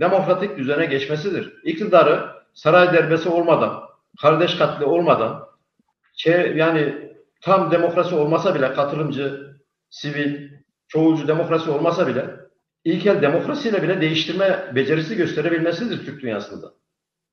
[0.00, 1.62] Demokratik düzene geçmesidir.
[1.64, 3.82] İktidarı saray derbesi olmadan,
[4.20, 5.48] kardeş katli olmadan,
[6.16, 9.54] şey, yani tam demokrasi olmasa bile katılımcı,
[9.90, 10.50] sivil,
[10.88, 12.30] çoğulcu demokrasi olmasa bile
[12.84, 16.72] ilkel demokrasiyle bile değiştirme becerisi gösterebilmesidir Türk dünyasında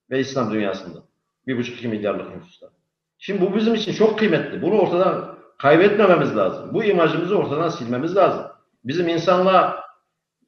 [0.10, 1.00] ve İslam dünyasında.
[1.48, 2.70] Bir buçuk iki milyarlık nüfusta.
[3.18, 4.62] Şimdi bu bizim için çok kıymetli.
[4.62, 6.74] Bunu ortadan kaybetmememiz lazım.
[6.74, 8.46] Bu imajımızı ortadan silmemiz lazım.
[8.84, 9.84] Bizim insanlığa,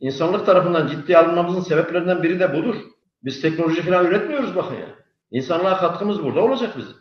[0.03, 2.75] insanlık tarafından ciddi alınmamızın sebeplerinden biri de budur.
[3.23, 4.87] Biz teknoloji falan üretmiyoruz bakın ya.
[5.31, 6.95] İnsanlığa katkımız burada olacak bizim.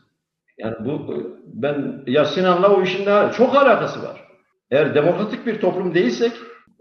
[0.59, 4.29] Yani bu ben ya Sinan'la o işin daha çok alakası var.
[4.71, 6.33] Eğer demokratik bir toplum değilsek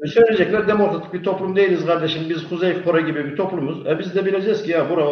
[0.05, 2.29] söyleyecekler demokratik bir toplum değiliz kardeşim.
[2.29, 3.88] Biz Kuzey Kore gibi bir toplumuz.
[3.88, 5.05] E biz de bileceğiz ki ya bura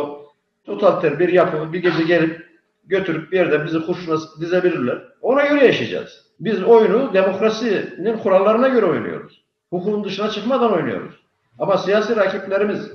[0.65, 2.45] totaliter bir yapı bir gece gelip
[2.85, 5.03] götürüp bir yerde bizi kurşuna dizebilirler.
[5.21, 6.25] Ona göre yaşayacağız.
[6.39, 9.38] Biz oyunu demokrasinin kurallarına göre oynuyoruz.
[9.69, 11.15] Hukukun dışına çıkmadan oynuyoruz.
[11.59, 12.91] Ama siyasi rakiplerimiz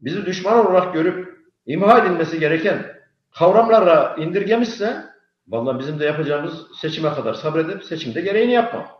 [0.00, 2.96] bizi düşman olarak görüp imha edilmesi gereken
[3.30, 5.04] kavramlara indirgemişse
[5.48, 8.90] vallahi bizim de yapacağımız seçime kadar sabredip seçimde gereğini yapmak.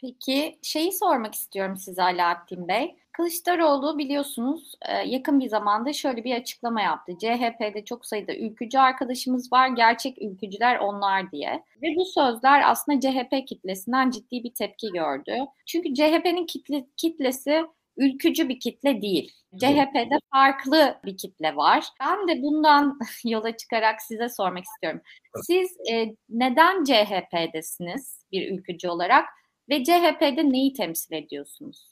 [0.00, 2.96] Peki şeyi sormak istiyorum size Alaaddin Bey.
[3.12, 7.12] Kılıçdaroğlu biliyorsunuz e, yakın bir zamanda şöyle bir açıklama yaptı.
[7.18, 11.64] CHP'de çok sayıda ülkücü arkadaşımız var, gerçek ülkücüler onlar diye.
[11.82, 15.38] Ve bu sözler aslında CHP kitlesinden ciddi bir tepki gördü.
[15.66, 17.64] Çünkü CHP'nin kitle, kitlesi
[17.96, 19.32] ülkücü bir kitle değil.
[19.60, 21.84] CHP'de farklı bir kitle var.
[22.00, 25.00] Ben de bundan yola çıkarak size sormak istiyorum.
[25.46, 29.24] Siz e, neden CHP'desiniz bir ülkücü olarak
[29.68, 31.91] ve CHP'de neyi temsil ediyorsunuz?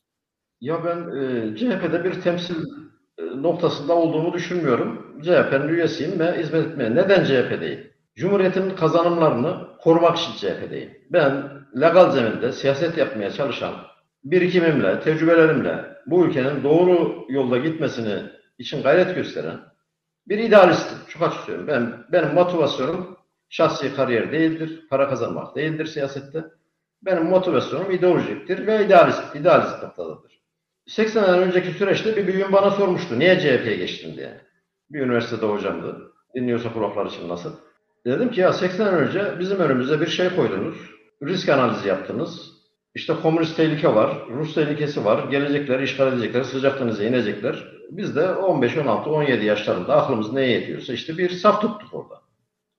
[0.61, 2.65] Ya ben e, CHP'de bir temsil
[3.19, 5.17] e, noktasında olduğumu düşünmüyorum.
[5.23, 6.95] CHP'nin üyesiyim ve hizmet etmeye.
[6.95, 7.91] Neden CHP'deyim?
[8.17, 10.91] Cumhuriyetin kazanımlarını korumak için CHP'deyim.
[11.11, 13.75] Ben legal zeminde siyaset yapmaya çalışan
[14.25, 18.23] birikimimle, tecrübelerimle bu ülkenin doğru yolda gitmesini
[18.59, 19.61] için gayret gösteren
[20.29, 20.99] bir idealistim.
[21.09, 21.69] Çok açık söylüyorum.
[21.69, 23.17] Ben, benim motivasyonum
[23.49, 26.45] şahsi kariyer değildir, para kazanmak değildir siyasette.
[27.03, 30.30] Benim motivasyonum ideolojiktir ve idealist, idealist noktadadır.
[30.87, 33.19] 80 sene önceki süreçte bir büyüğüm bana sormuştu.
[33.19, 34.41] Niye CHP'ye geçtin diye.
[34.91, 36.13] Bir üniversitede hocamdı.
[36.35, 37.53] Dinliyorsa kulaklar için nasıl?
[38.07, 40.77] Dedim ki ya 80 sene önce bizim önümüze bir şey koydunuz.
[41.23, 42.61] Risk analizi yaptınız.
[42.95, 45.29] İşte komünist tehlike var, Rus tehlikesi var.
[45.31, 47.65] Gelecekler, işgal edecekler, sıcak inecekler.
[47.91, 52.21] Biz de 15, 16, 17 yaşlarında aklımız neye yetiyorsa işte bir saf tuttuk orada.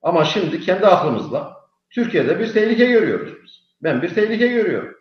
[0.02, 1.56] Ama şimdi kendi aklımızla
[1.90, 3.62] Türkiye'de bir tehlike görüyoruz.
[3.82, 4.94] Ben bir tehlike görüyorum.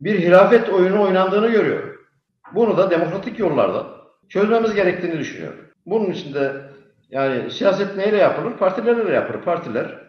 [0.00, 1.95] Bir hilafet oyunu oynandığını görüyorum.
[2.54, 3.86] Bunu da demokratik yollarda
[4.28, 5.60] çözmemiz gerektiğini düşünüyorum.
[5.86, 6.62] Bunun için de
[7.10, 8.56] yani siyaset neyle yapılır?
[8.56, 9.42] Partilerle yapılır.
[9.42, 10.06] Partiler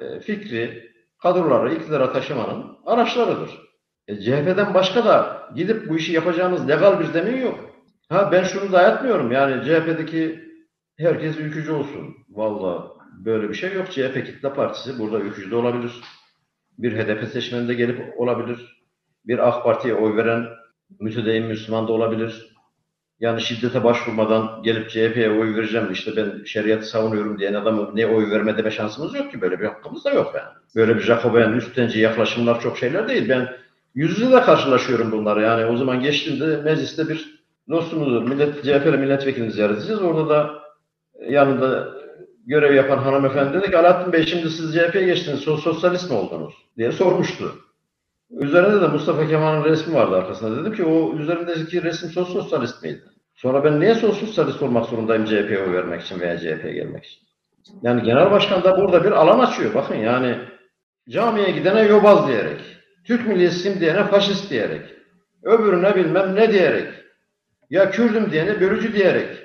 [0.00, 0.90] e, fikri,
[1.22, 3.50] kadroları iktidara taşımanın araçlarıdır.
[4.08, 7.70] E, CHP'den başka da gidip bu işi yapacağımız legal bir zemin yok.
[8.08, 10.44] Ha ben şunu dayatmıyorum yani CHP'deki
[10.98, 12.16] herkes ülkücü olsun.
[12.28, 12.90] Vallahi
[13.24, 13.90] böyle bir şey yok.
[13.90, 16.00] CHP kitle partisi burada ülkücü de olabilir.
[16.78, 18.82] Bir HDP seçmeni de gelip olabilir.
[19.24, 20.46] Bir AK Parti'ye oy veren
[21.00, 22.50] mütedeyyin Müslüman da olabilir.
[23.20, 28.30] Yani şiddete başvurmadan gelip CHP'ye oy vereceğim işte ben şeriatı savunuyorum diyen adamı ne oy
[28.30, 29.40] verme deme şansımız yok ki.
[29.40, 30.48] Böyle bir hakkımız da yok yani.
[30.76, 33.28] Böyle bir Jacoben üstenci yaklaşımlar çok şeyler değil.
[33.28, 33.48] Ben
[33.94, 35.42] yüz yüze de karşılaşıyorum bunları.
[35.42, 40.02] Yani o zaman geçtiğimde mecliste bir dostumuzu, millet, CHP'li milletvekilini ziyaret edeceğiz.
[40.02, 40.60] Orada da
[41.28, 41.88] yanında
[42.46, 46.92] görev yapan hanımefendi dedi ki Alaaddin Bey şimdi siz CHP'ye geçtiniz, sosyalist mi oldunuz diye
[46.92, 47.54] sormuştu.
[48.30, 50.60] Üzerinde de Mustafa Kemal'in resmi vardı arkasında.
[50.60, 53.02] Dedim ki o üzerindeki resim sos sosyalist miydi?
[53.34, 57.20] Sonra ben niye sos sosyalist olmak zorundayım CHP'ye oy vermek için veya CHP'ye gelmek için?
[57.82, 59.74] Yani genel başkan da burada bir alan açıyor.
[59.74, 60.38] Bakın yani
[61.08, 62.60] camiye gidene yobaz diyerek,
[63.04, 64.82] Türk milliyetçiyim diyene faşist diyerek,
[65.42, 66.88] öbürüne bilmem ne diyerek,
[67.70, 69.38] ya Kürdüm diyene bölücü diyerek.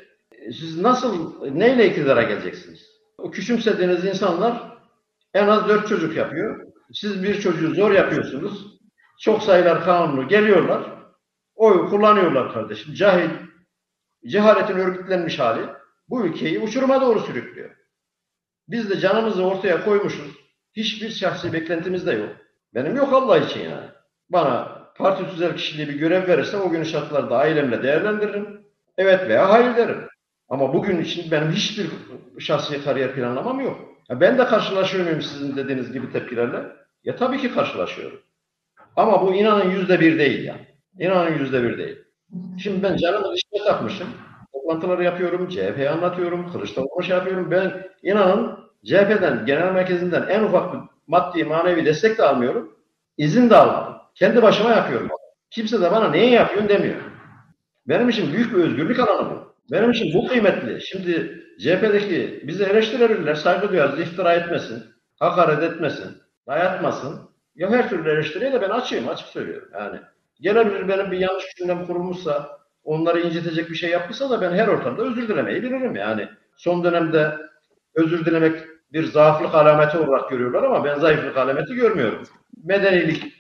[0.46, 2.86] Siz nasıl, neyle iktidara geleceksiniz?
[3.18, 4.78] O küçümsediğiniz insanlar
[5.34, 6.68] en az dört çocuk yapıyor.
[6.94, 8.75] Siz bir çocuğu zor yapıyorsunuz.
[9.20, 10.84] Çok sayılar kanunu geliyorlar.
[11.56, 12.94] Oy kullanıyorlar kardeşim.
[12.94, 13.30] Cahil,
[14.28, 15.62] cehaletin örgütlenmiş hali
[16.10, 17.70] bu ülkeyi uçuruma doğru sürüklüyor.
[18.68, 20.36] Biz de canımızı ortaya koymuşuz.
[20.76, 22.30] Hiçbir şahsi beklentimiz de yok.
[22.74, 23.88] Benim yok Allah için yani.
[24.30, 28.66] Bana parti tüzel kişiliği bir görev verirse o günün şartlarda ailemle değerlendiririm.
[28.98, 30.08] Evet veya hayır derim.
[30.50, 31.90] Ama bugün için benim hiçbir
[32.40, 33.80] şahsi kariyer planlamam yok.
[34.10, 36.64] Ya ben de karşılaşıyor muyum sizin dediğiniz gibi tepkilerle?
[37.04, 38.20] Ya tabii ki karşılaşıyorum.
[38.96, 40.68] Ama bu inanın yüzde bir değil yani.
[41.00, 41.98] İnanın yüzde bir değil.
[42.58, 44.08] Şimdi ben canımı dışına takmışım.
[44.54, 47.52] Toplantıları yapıyorum, CHP'yi anlatıyorum, Kılıçdaroğlu şey yapıyorum.
[47.52, 52.76] Ben inanın CHP'den, genel merkezinden en ufak bir maddi, manevi destek de almıyorum.
[53.18, 53.96] İzin de almadım.
[54.16, 55.10] Kendi başıma yapıyorum.
[55.50, 57.02] Kimse de bana neyi yapıyorsun demiyor.
[57.88, 59.56] Benim için büyük bir özgürlük alanı bu.
[59.72, 60.82] Benim için bu kıymetli.
[60.82, 64.84] Şimdi CHP'deki bizi eleştirebilirler, saygı duyarız, iftira etmesin,
[65.20, 66.18] hakaret etmesin,
[66.48, 67.35] dayatmasın.
[67.56, 69.70] Ya her türlü eleştiriye de ben açayım, açık söylüyorum.
[69.74, 70.00] Yani
[70.42, 75.02] gelebilir benim bir yanlış cümlem kurulmuşsa, onları incitecek bir şey yapmışsa da ben her ortamda
[75.04, 75.96] özür dilemeyi bilirim.
[75.96, 77.38] Yani son dönemde
[77.96, 82.24] özür dilemek bir zaaflık alameti olarak görüyorlar ama ben zayıflık alameti görmüyorum.
[82.64, 83.34] Medenilik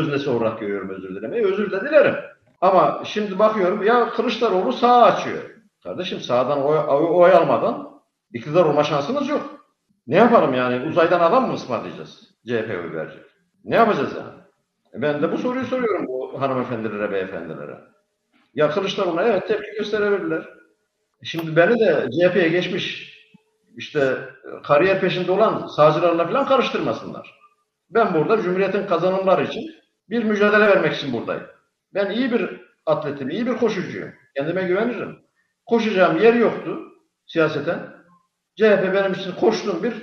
[0.00, 1.46] öznesi olarak görüyorum özür dilemeyi.
[1.46, 2.14] Özür de dilerim.
[2.60, 5.38] Ama şimdi bakıyorum ya Kılıçdaroğlu sağ açıyor.
[5.82, 8.00] Kardeşim sağdan oy, oy, oy almadan
[8.34, 9.66] iktidar olma şansınız yok.
[10.06, 10.88] Ne yapalım yani?
[10.88, 12.20] Uzaydan adam mı ısmarlayacağız?
[12.46, 13.29] CHP oy verecek.
[13.64, 14.40] Ne yapacağız yani?
[14.94, 17.80] E ben de bu soruyu soruyorum bu hanımefendilere, beyefendilere.
[18.54, 20.48] Ya Kılıçdaroğlu'na evet tepki gösterebilirler.
[21.22, 23.16] Şimdi beni de CHP'ye geçmiş
[23.76, 24.18] işte
[24.64, 27.40] kariyer peşinde olan sağcılarla falan karıştırmasınlar.
[27.90, 29.74] Ben burada Cumhuriyet'in kazanımları için
[30.10, 31.46] bir mücadele vermek için buradayım.
[31.94, 34.12] Ben iyi bir atletim, iyi bir koşucuyum.
[34.36, 35.18] Kendime güvenirim.
[35.66, 36.80] Koşacağım yer yoktu
[37.26, 37.78] siyaseten.
[38.56, 39.94] CHP benim için koştuğum bir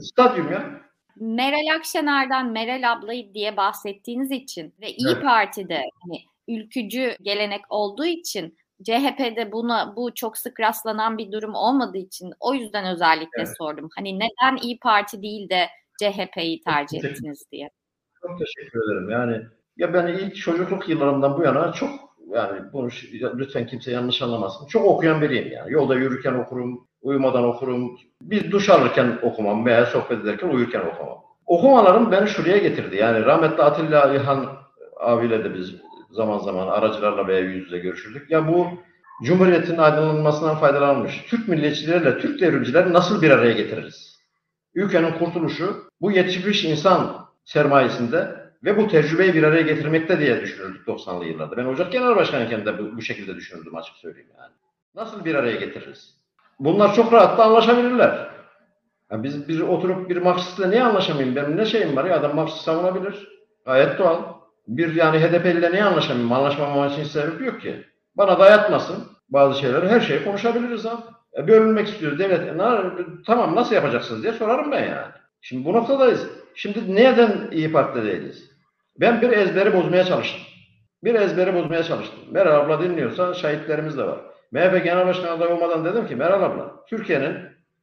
[0.00, 0.80] stadyum ya.
[1.20, 5.22] Meral Akşener'den Meral ablayı diye bahsettiğiniz için ve İyi evet.
[5.22, 11.98] Parti'de hani ülkücü gelenek olduğu için CHP'de buna bu çok sık rastlanan bir durum olmadığı
[11.98, 13.56] için o yüzden özellikle evet.
[13.58, 13.88] sordum.
[13.96, 15.66] Hani neden İyi Parti değil de
[16.00, 17.70] CHP'yi tercih ettiniz diye.
[18.22, 19.10] Çok teşekkür ederim.
[19.10, 19.42] Yani
[19.76, 21.90] ya ben ilk çocukluk yıllarımdan bu yana çok
[22.28, 22.88] yani bunu
[23.34, 24.66] lütfen kimse yanlış anlamasın.
[24.66, 25.72] Çok okuyan biriyim yani.
[25.72, 27.98] Yolda yürürken okurum, uyumadan okurum.
[28.22, 31.18] Bir duş alırken okumam veya sohbet ederken uyurken okumam.
[31.46, 32.96] Okumalarım beni şuraya getirdi.
[32.96, 34.46] Yani rahmetli Atilla İlhan
[35.00, 35.74] abiyle de biz
[36.10, 38.30] zaman zaman aracılarla veya yüz yüze görüşürdük.
[38.30, 38.66] Ya bu
[39.22, 44.20] Cumhuriyet'in aydınlanmasından faydalanmış Türk milliyetçileriyle Türk devrimcileri nasıl bir araya getiririz?
[44.74, 51.24] Ülkenin kurtuluşu bu yetişmiş insan sermayesinde ve bu tecrübeyi bir araya getirmekte diye düşünürdük 90'lı
[51.24, 51.56] yıllarda.
[51.56, 54.52] Ben Ocak Genel Başkanı'yken de bu, bu şekilde düşünürdüm açık söyleyeyim yani.
[54.94, 56.19] Nasıl bir araya getiririz?
[56.60, 58.30] Bunlar çok rahat da anlaşabilirler.
[59.10, 61.36] Yani biz bir oturup bir Marksistle niye anlaşamayayım?
[61.36, 63.28] Benim ne şeyim var ya adam Marksist savunabilir.
[63.66, 64.22] Gayet doğal.
[64.68, 66.32] Bir yani HDP niye anlaşamayayım?
[66.32, 67.84] Anlaşmamam için sebep yok ki.
[68.16, 68.96] Bana dayatmasın
[69.28, 69.88] bazı şeyleri.
[69.88, 71.02] Her şeyi konuşabiliriz abi.
[71.36, 72.40] E, bölünmek istiyoruz devlet.
[72.40, 72.56] E,
[73.26, 75.12] tamam nasıl yapacaksınız diye sorarım ben yani.
[75.40, 76.28] Şimdi bu noktadayız.
[76.54, 78.50] Şimdi neden iyi Parti'de değiliz?
[79.00, 80.40] Ben bir ezberi bozmaya çalıştım.
[81.04, 82.20] Bir ezberi bozmaya çalıştım.
[82.30, 84.29] Meral abla dinliyorsa şahitlerimiz de var.
[84.52, 87.36] MHP Genel Başkanı adayı olmadan dedim ki Meral abla Türkiye'nin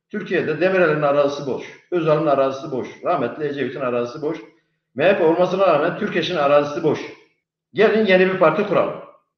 [0.09, 1.63] Türkiye'de Demirel'in arazisi boş.
[1.91, 2.87] Özal'ın arazisi boş.
[3.03, 4.37] Rahmetli Ecevit'in arazisi boş.
[4.95, 6.99] MHP olmasına rağmen Türkeş'in arazisi boş.
[7.73, 8.93] Gelin yeni bir parti kuralım.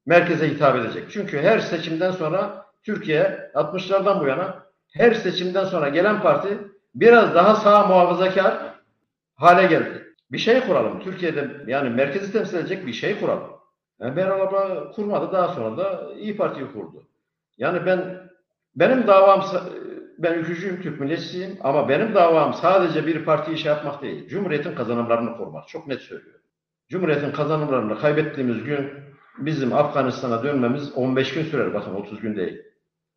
[0.06, 1.04] Merkeze hitap edecek.
[1.12, 4.64] Çünkü her seçimden sonra Türkiye 60'lardan bu yana
[4.94, 6.58] her seçimden sonra gelen parti
[6.96, 8.58] biraz daha sağ muhafazakar
[9.36, 10.06] hale geldi.
[10.32, 11.00] Bir şey kuralım.
[11.00, 13.50] Türkiye'de yani merkezi temsil edecek bir şey kuralım.
[14.00, 15.32] Yani Meral abla kurmadı.
[15.32, 17.04] Daha sonra da İyi Parti'yi kurdu.
[17.60, 18.30] Yani ben
[18.76, 19.46] benim davam
[20.18, 24.28] ben ülkücüyüm, Türk milliyetçisiyim ama benim davam sadece bir partiyi şey yapmak değil.
[24.28, 25.68] Cumhuriyetin kazanımlarını korumak.
[25.68, 26.42] Çok net söylüyorum.
[26.90, 28.92] Cumhuriyetin kazanımlarını kaybettiğimiz gün
[29.38, 31.74] bizim Afganistan'a dönmemiz 15 gün sürer.
[31.74, 32.62] Bakın 30 gün değil.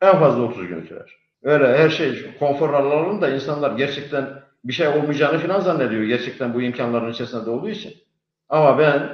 [0.01, 1.15] En fazla 30 gün sürer.
[1.43, 6.03] Öyle her şey konfor alalım da insanlar gerçekten bir şey olmayacağını falan zannediyor.
[6.03, 7.93] Gerçekten bu imkanların içerisinde olduğu için.
[8.49, 9.09] Ama ben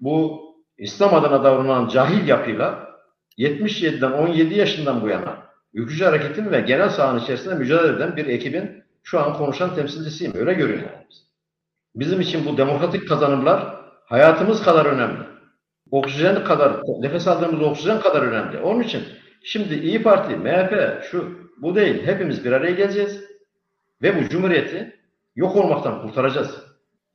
[0.00, 0.42] bu
[0.78, 2.91] İslam adına davranan cahil yapıyla
[3.38, 8.82] 77'den 17 yaşından bu yana ülkücü hareketin ve genel sahanın içerisinde mücadele eden bir ekibin
[9.02, 10.32] şu an konuşan temsilcisiyim.
[10.36, 10.90] Öyle görünüyor.
[11.94, 13.74] Bizim için bu demokratik kazanımlar
[14.04, 15.22] hayatımız kadar önemli.
[15.90, 18.58] Oksijen kadar, nefes aldığımız oksijen kadar önemli.
[18.58, 19.02] Onun için
[19.44, 22.06] şimdi İyi Parti, MHP, şu, bu değil.
[22.06, 23.24] Hepimiz bir araya geleceğiz.
[24.02, 24.96] Ve bu cumhuriyeti
[25.36, 26.62] yok olmaktan kurtaracağız.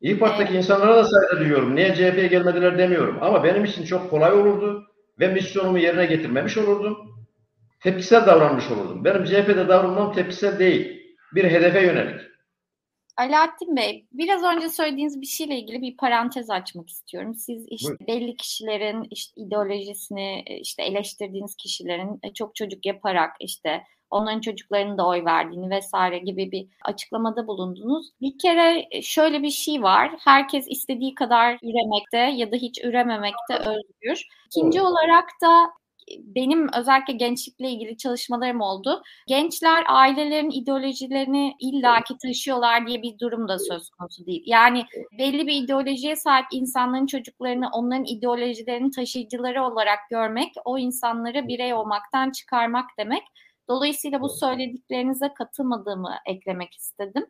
[0.02, 1.76] İyi Parti'deki insanlara da saygı duyuyorum.
[1.76, 3.18] Niye CHP'ye gelmediler demiyorum.
[3.22, 4.88] Ama benim için çok kolay olurdu
[5.20, 7.28] ve misyonumu yerine getirmemiş olurdum.
[7.80, 9.06] Tepkisel davranmış olurdum.
[9.06, 11.16] Benim CHP'de davranmam tepkisel değil.
[11.36, 12.22] Bir hedefe yönelik.
[13.18, 17.36] Alaaddin Bey, biraz önce söylediğiniz bir şeyle ilgili bir parantez açmak istiyorum.
[17.36, 18.08] Siz işte Buyurun.
[18.08, 25.26] belli kişilerin işte ideolojisini işte eleştirdiğiniz kişilerin çok çocuk yaparak işte onların çocuklarının da oy
[25.26, 28.08] verdiğini vesaire gibi bir açıklamada bulundunuz.
[28.22, 30.12] Bir kere şöyle bir şey var.
[30.20, 34.28] Herkes istediği kadar üremekte ya da hiç ürememekte özgür.
[34.46, 35.70] İkinci olarak da
[36.20, 39.02] benim özellikle gençlikle ilgili çalışmalarım oldu.
[39.28, 44.44] Gençler ailelerin ideolojilerini illaki taşıyorlar diye bir durum da söz konusu değil.
[44.46, 44.86] Yani
[45.20, 52.32] belli bir ideolojiye sahip insanların çocuklarını onların ideolojilerinin taşıyıcıları olarak görmek, o insanları birey olmaktan
[52.32, 53.24] çıkarmak demek.
[53.70, 57.26] Dolayısıyla bu söylediklerinize katılmadığımı eklemek istedim.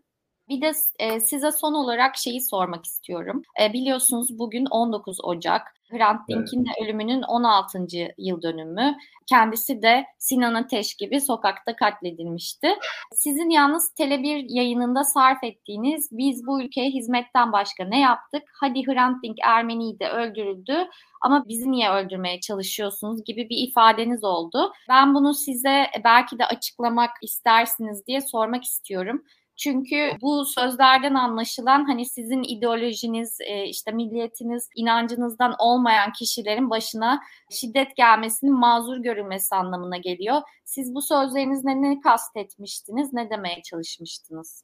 [0.50, 3.41] Bir de e, size son olarak şeyi sormak istiyorum.
[3.62, 5.78] E, biliyorsunuz bugün 19 Ocak.
[5.91, 6.78] Hrant Dink'in evet.
[6.84, 7.88] ölümünün 16.
[8.18, 8.95] yıl dönümü.
[9.30, 12.68] Kendisi de Sinan Ateş gibi sokakta katledilmişti.
[13.14, 18.43] Sizin yalnız Tele1 yayınında sarf ettiğiniz biz bu ülkeye hizmetten başka ne yaptık?
[18.54, 20.88] Hadi Hrant Dink Ermeni'yi de öldürüldü
[21.22, 24.74] ama bizi niye öldürmeye çalışıyorsunuz gibi bir ifadeniz oldu.
[24.89, 29.24] Ben bunu size belki de açıklamak istersiniz diye sormak istiyorum.
[29.58, 37.20] Çünkü bu sözlerden anlaşılan hani sizin ideolojiniz, e, işte milliyetiniz, inancınızdan olmayan kişilerin başına
[37.51, 40.41] şiddet gelmesinin mazur görülmesi anlamına geliyor.
[40.66, 44.64] Siz bu sözlerinizle ne kastetmiştiniz, ne demeye çalışmıştınız?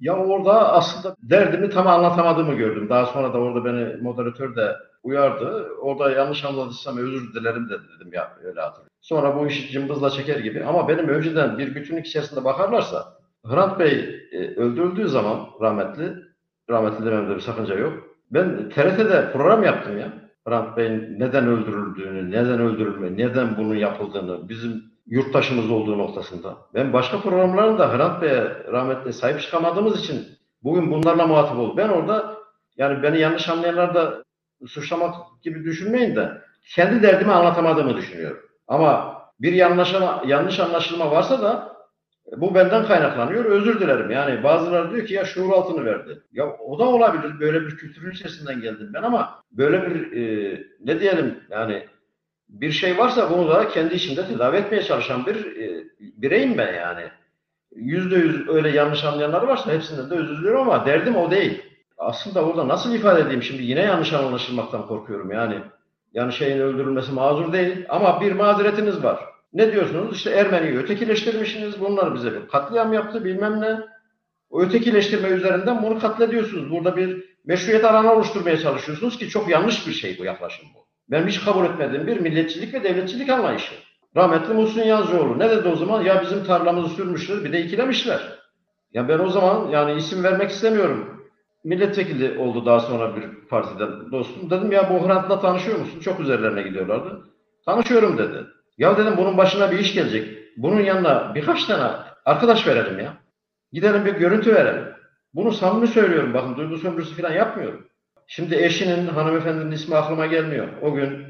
[0.00, 2.88] Ya orada aslında derdimi tam anlatamadığımı gördüm.
[2.88, 5.68] Daha sonra da orada beni moderatör de uyardı.
[5.80, 8.92] Orada yanlış anladıysam özür dilerim de dedim ya öyle hatırlıyorum.
[9.00, 10.64] Sonra bu işi cımbızla çeker gibi.
[10.64, 16.14] Ama benim önceden bir bütünlük içerisinde bakarlarsa Hrant Bey e, öldürüldüğü zaman rahmetli,
[16.70, 17.92] rahmetli dememde bir sakınca yok.
[18.30, 20.12] Ben TRT'de program yaptım ya.
[20.48, 26.56] Hrant Bey'in neden öldürüldüğünü, neden öldürülme, neden bunun yapıldığını, bizim yurttaşımız olduğu noktasında.
[26.74, 30.26] Ben başka programlarında Hrant Bey'e rahmetli sahip çıkamadığımız için
[30.62, 31.76] bugün bunlarla muhatap oldum.
[31.76, 32.34] Ben orada
[32.76, 34.24] yani beni yanlış anlayanlar da
[34.66, 36.32] suçlamak gibi düşünmeyin de
[36.74, 38.38] kendi derdimi anlatamadığımı düşünüyorum.
[38.68, 39.94] Ama bir yanlış,
[40.26, 41.72] yanlış anlaşılma varsa da
[42.36, 43.44] bu benden kaynaklanıyor.
[43.44, 44.10] Özür dilerim.
[44.10, 46.22] Yani bazıları diyor ki ya şuur altını verdi.
[46.32, 47.40] Ya o da olabilir.
[47.40, 51.86] Böyle bir kültürün içerisinden geldim ben ama böyle bir e, ne diyelim yani
[52.48, 57.04] bir şey varsa bunu da kendi içinde tedavi etmeye çalışan bir e, bireyim ben yani.
[57.74, 61.62] Yüzde yüz öyle yanlış anlayanlar varsa hepsinden de özür diliyorum ama derdim o değil.
[61.98, 65.58] Aslında orada nasıl ifade edeyim şimdi yine yanlış anlaşılmaktan korkuyorum yani.
[66.14, 69.31] Yani şeyin öldürülmesi mazur değil ama bir mazeretiniz var.
[69.52, 70.16] Ne diyorsunuz?
[70.16, 71.80] İşte Ermeniyi ötekileştirmişsiniz.
[71.80, 73.80] Bunlar bize bir katliam yaptı bilmem ne.
[74.50, 76.70] O ötekileştirme üzerinden bunu katlediyorsunuz.
[76.70, 80.86] Burada bir meşruiyet alanı oluşturmaya çalışıyorsunuz ki çok yanlış bir şey bu yaklaşım bu.
[81.10, 83.74] Ben hiç kabul etmediğim bir milletçilik ve devletçilik anlayışı.
[84.16, 86.02] Rahmetli Muhsin Yazıcıoğlu ne dedi o zaman?
[86.02, 88.38] Ya bizim tarlamızı sürmüşler bir de ikilemişler.
[88.92, 91.22] Ya ben o zaman yani isim vermek istemiyorum.
[91.64, 94.50] Milletvekili oldu daha sonra bir partiden dostum.
[94.50, 96.00] Dedim ya bu Hrant'la tanışıyor musun?
[96.00, 97.24] Çok üzerlerine gidiyorlardı.
[97.64, 98.46] Tanışıyorum dedi.
[98.78, 100.38] Ya dedim bunun başına bir iş gelecek.
[100.56, 103.16] Bunun yanına birkaç tane arkadaş verelim ya.
[103.72, 104.84] Gidelim bir görüntü verelim.
[105.34, 107.88] Bunu samimi söylüyorum bakın duygu sömürüsü falan yapmıyorum.
[108.26, 110.68] Şimdi eşinin hanımefendinin ismi aklıma gelmiyor.
[110.82, 111.26] O gün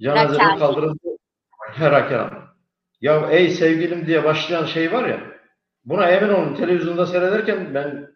[0.00, 0.98] cenazede kaldırıldı.
[1.72, 2.30] Herakan.
[3.00, 5.20] Ya ey sevgilim diye başlayan şey var ya.
[5.84, 8.08] Buna emin olun televizyonda seyrederken ben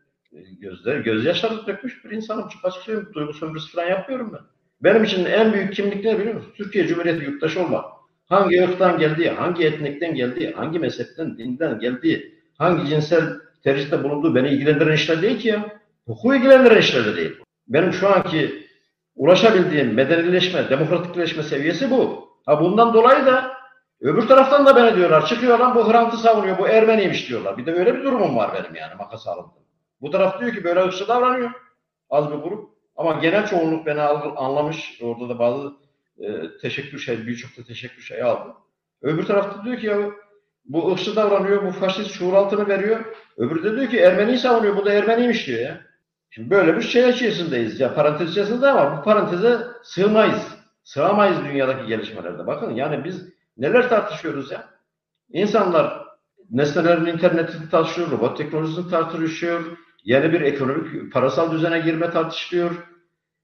[0.61, 2.49] gözler gözyaşları dökmüş bir insanım.
[2.49, 3.11] Çok açık söyleyeyim.
[3.15, 4.41] Duygu sömürüsü falan yapmıyorum ben.
[4.81, 6.53] Benim için en büyük kimlik ne biliyor musun?
[6.57, 7.85] Türkiye Cumhuriyeti yurttaşı olmak
[8.29, 13.23] hangi ırktan geldiği, hangi etnikten geldiği, hangi mezhepten, dinden geldiği, hangi cinsel
[13.65, 15.81] tercihte bulunduğu beni ilgilendiren işler değil ki ya.
[16.07, 17.37] Hukuku ilgilendiren işler de değil.
[17.69, 18.65] Benim şu anki
[19.17, 22.29] ulaşabildiğim medenileşme, demokratikleşme seviyesi bu.
[22.47, 23.55] Ha bundan dolayı da
[24.01, 25.27] öbür taraftan da beni diyorlar.
[25.27, 27.59] Çıkıyor lan bu Hrant'ı savunuyor, bu Ermeniymiş diyorlar.
[27.59, 29.55] Bir de öyle bir durumum var benim yani makas alındı.
[30.01, 31.51] Bu taraf diyor ki böyle ırkçı davranıyor.
[32.11, 32.71] Az bir grup.
[32.97, 34.99] Ama genel çoğunluk beni anlamış.
[35.03, 35.73] Orada da bazı
[36.19, 38.55] e, teşekkür şey, birçok da teşekkür şey aldı.
[39.03, 40.11] Öbür tarafta diyor ki ya
[40.65, 43.05] bu ırkçı davranıyor, bu faşist şuur altını veriyor.
[43.37, 45.81] Öbürü de diyor ki Ermeniyi savunuyor, bu da Ermeniymiş diyor ya.
[46.31, 47.81] Şimdi böyle bir şey içerisindeyiz.
[47.81, 50.55] Ya parantez içerisinde ama bu paranteze sığmayız.
[50.85, 52.47] Sığamayız dünyadaki gelişmelerde.
[52.47, 54.69] Bakın yani biz neler tartışıyoruz ya.
[55.33, 56.05] İnsanlar
[56.51, 59.65] nesnelerin internetini tartışıyor, robot teknolojisini tartışıyor,
[60.05, 62.71] yeni bir ekonomik, parasal düzene girme tartışılıyor.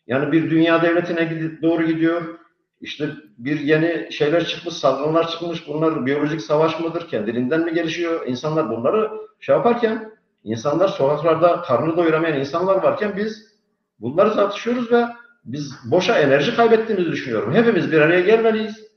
[0.06, 2.39] Yani bir dünya devletine doğru gidiyor.
[2.80, 5.68] İşte bir yeni şeyler çıkmış, salgınlar çıkmış.
[5.68, 7.08] Bunlar biyolojik savaş mıdır?
[7.08, 8.26] Kendiliğinden mi gelişiyor?
[8.26, 9.10] İnsanlar bunları
[9.40, 10.12] şey yaparken,
[10.44, 13.56] insanlar sokaklarda karnını doyuramayan insanlar varken biz
[14.00, 15.06] bunları tartışıyoruz ve
[15.44, 17.54] biz boşa enerji kaybettiğimizi düşünüyorum.
[17.54, 18.90] Hepimiz bir araya gelmeliyiz.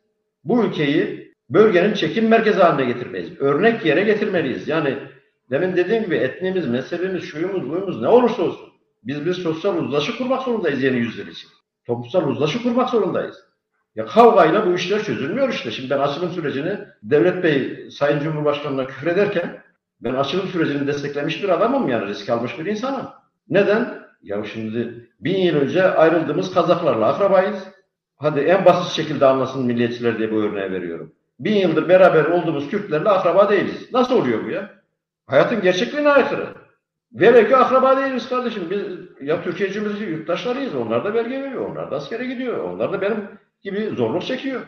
[0.44, 3.42] Bu ülkeyi bölgenin çekim merkezi haline getirmeliyiz.
[3.42, 4.68] Örnek yere getirmeliyiz.
[4.68, 4.98] Yani
[5.50, 8.70] demin dediğim gibi etnimiz, mezhebimiz, şuyumuz, buyumuz ne olursa olsun.
[9.04, 11.50] Biz bir sosyal uzlaşı kurmak zorundayız yeni yüzyıl için.
[11.86, 13.36] Toplumsal uzlaşı kurmak zorundayız.
[13.96, 15.72] Ya kavgayla bu işler çözülmüyor işte.
[15.72, 19.64] Şimdi ben açılım sürecini Devlet Bey Sayın Cumhurbaşkanı'na küfür ederken
[20.02, 23.08] ben açılım sürecini desteklemiş bir adamım yani risk almış bir insanım.
[23.50, 24.04] Neden?
[24.22, 27.68] Ya şimdi bin yıl önce ayrıldığımız Kazaklarla akrabayız.
[28.18, 31.14] Hadi en basit şekilde anlasın milliyetçiler diye bu örneği veriyorum.
[31.40, 33.94] Bin yıldır beraber olduğumuz Kürtlerle akraba değiliz.
[33.94, 34.70] Nasıl oluyor bu ya?
[35.28, 36.48] Hayatın gerçekliğine aykırı.
[37.14, 38.64] Velev ki akraba değiliz kardeşim.
[38.70, 38.82] Biz
[39.28, 40.76] ya Türkiye Cumhuriyeti yurttaşlarıyız.
[40.76, 41.70] Onlar da vergi veriyor.
[41.70, 42.58] Onlar da askere gidiyor.
[42.58, 43.30] Onlar da benim
[43.64, 44.62] gibi zorluk çekiyor.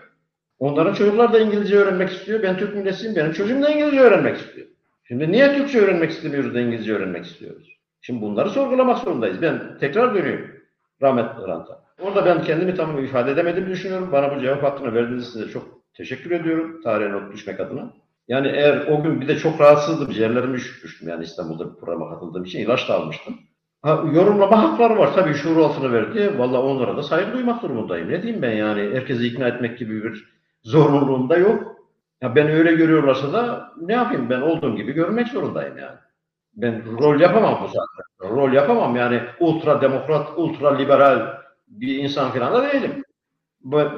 [0.60, 2.44] Onların çocuklar da İngilizce öğrenmek istiyor.
[2.44, 3.16] Ben Türk millesiyim.
[3.16, 4.68] Benim çocuğum da İngilizce öğrenmek istiyor.
[5.04, 7.78] Şimdi niye Türkçe öğrenmek istemiyoruz da İngilizce öğrenmek istiyoruz?
[8.02, 9.42] Şimdi bunları sorgulamak zorundayız.
[9.42, 10.56] Ben tekrar dönüyorum
[11.02, 11.86] rahmetli Rant'a.
[12.02, 14.12] Orada ben kendimi tam ifade edemediğimi düşünüyorum.
[14.12, 16.82] Bana bu cevap hakkını verdiğiniz size çok teşekkür ediyorum.
[16.82, 17.94] Tarihe not düşmek adına.
[18.28, 20.12] Yani eğer o gün bir de çok rahatsızdım.
[20.12, 21.10] Ciğerlerimi üşütmüştüm.
[21.10, 23.40] Yani İstanbul'da bir programa katıldığım için ilaç da almıştım.
[23.86, 25.14] Ha, yorumlama hakları var.
[25.16, 26.40] Tabii şuur altını verdi.
[26.40, 28.10] Valla onlara da saygı duymak durumundayım.
[28.10, 28.96] Ne diyeyim ben yani?
[28.96, 30.30] Herkesi ikna etmek gibi bir
[30.64, 31.76] zorunluluğum da yok.
[32.22, 34.30] Ya ben öyle görüyorlarsa da ne yapayım?
[34.30, 35.98] Ben olduğum gibi görmek zorundayım yani.
[36.56, 38.36] Ben rol yapamam bu zaten.
[38.36, 43.04] Rol yapamam yani ultra demokrat, ultra liberal bir insan falan da değilim.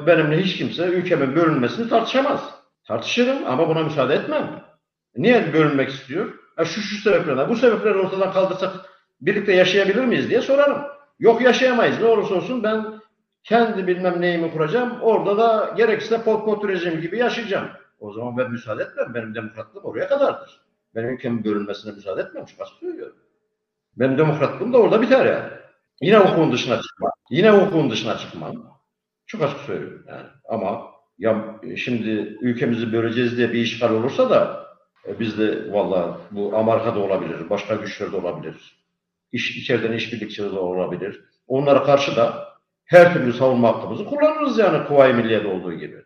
[0.08, 2.50] Benimle hiç kimse ülkemin bölünmesini tartışamaz.
[2.88, 4.64] Tartışırım ama buna müsaade etmem.
[5.16, 6.34] Niye bölünmek istiyor?
[6.58, 7.50] Ya şu şu sebeplerden.
[7.50, 8.72] Bu sebepleri ortadan kaldırsak
[9.22, 10.82] birlikte yaşayabilir miyiz diye sorarım.
[11.20, 12.00] Yok yaşayamayız.
[12.00, 12.86] Ne olursa olsun ben
[13.44, 15.02] kendi bilmem neyimi kuracağım.
[15.02, 17.68] Orada da gerekirse pot rejim gibi yaşayacağım.
[18.00, 19.14] O zaman ben müsaade etmem.
[19.14, 20.62] Benim demokratlığım oraya kadardır.
[20.96, 22.44] Benim ülkemin bölünmesine müsaade etmem.
[22.44, 23.16] Açık söylüyorum.
[23.96, 25.50] Benim demokratlığım da orada biter yani.
[26.02, 27.12] Yine hukukun dışına çıkmam.
[27.30, 28.54] Yine hukukun dışına çıkmam.
[29.26, 30.28] Çok açık söylüyorum yani.
[30.50, 30.82] Ama
[31.18, 32.10] ya şimdi
[32.42, 34.68] ülkemizi böleceğiz diye bir işgal olursa da
[35.08, 38.77] e, biz de valla bu Amerika da olabilir, başka güçler de olabilir.
[39.32, 41.24] İş, içeriden işbirlikçileri de olabilir.
[41.48, 42.48] Onlara karşı da
[42.86, 45.98] her türlü savunma hakkımızı kullanırız yani Kuvayi Milliye'de olduğu gibi.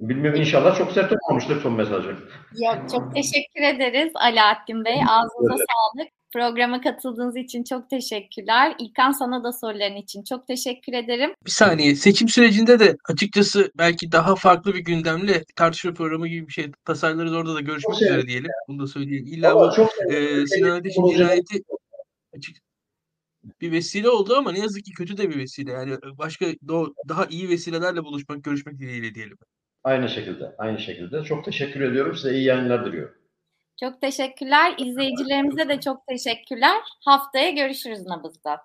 [0.00, 2.08] Bilmiyorum inşallah çok sert olmamıştır son mesajı.
[2.08, 5.00] Yok çok teşekkür ederiz Alaaddin Bey.
[5.08, 5.66] Ağzınıza evet.
[5.68, 6.08] sağlık.
[6.32, 8.74] Programa katıldığınız için çok teşekkürler.
[8.78, 11.30] İlkan sana da soruların için çok teşekkür ederim.
[11.46, 11.94] Bir saniye.
[11.94, 17.32] Seçim sürecinde de açıkçası belki daha farklı bir gündemle tartışma programı gibi bir şey tasarlarız.
[17.32, 18.50] Orada da görüşmek çok üzere diyelim.
[18.68, 19.26] Bunu da söyleyelim.
[19.26, 21.62] İlla o e, Sinan Ateş'in cinayeti
[22.36, 22.56] açık
[23.60, 25.72] bir vesile oldu ama ne yazık ki kötü de bir vesile.
[25.72, 26.46] Yani başka
[27.08, 29.38] daha iyi vesilelerle buluşmak, görüşmek dileğiyle diyelim.
[29.84, 31.24] Aynı şekilde, aynı şekilde.
[31.24, 32.16] Çok teşekkür ediyorum.
[32.16, 33.14] Size iyi yayınlar diliyorum.
[33.80, 34.74] Çok teşekkürler.
[34.78, 36.82] İzleyicilerimize de çok teşekkürler.
[37.04, 38.60] Haftaya görüşürüz Nabız'da.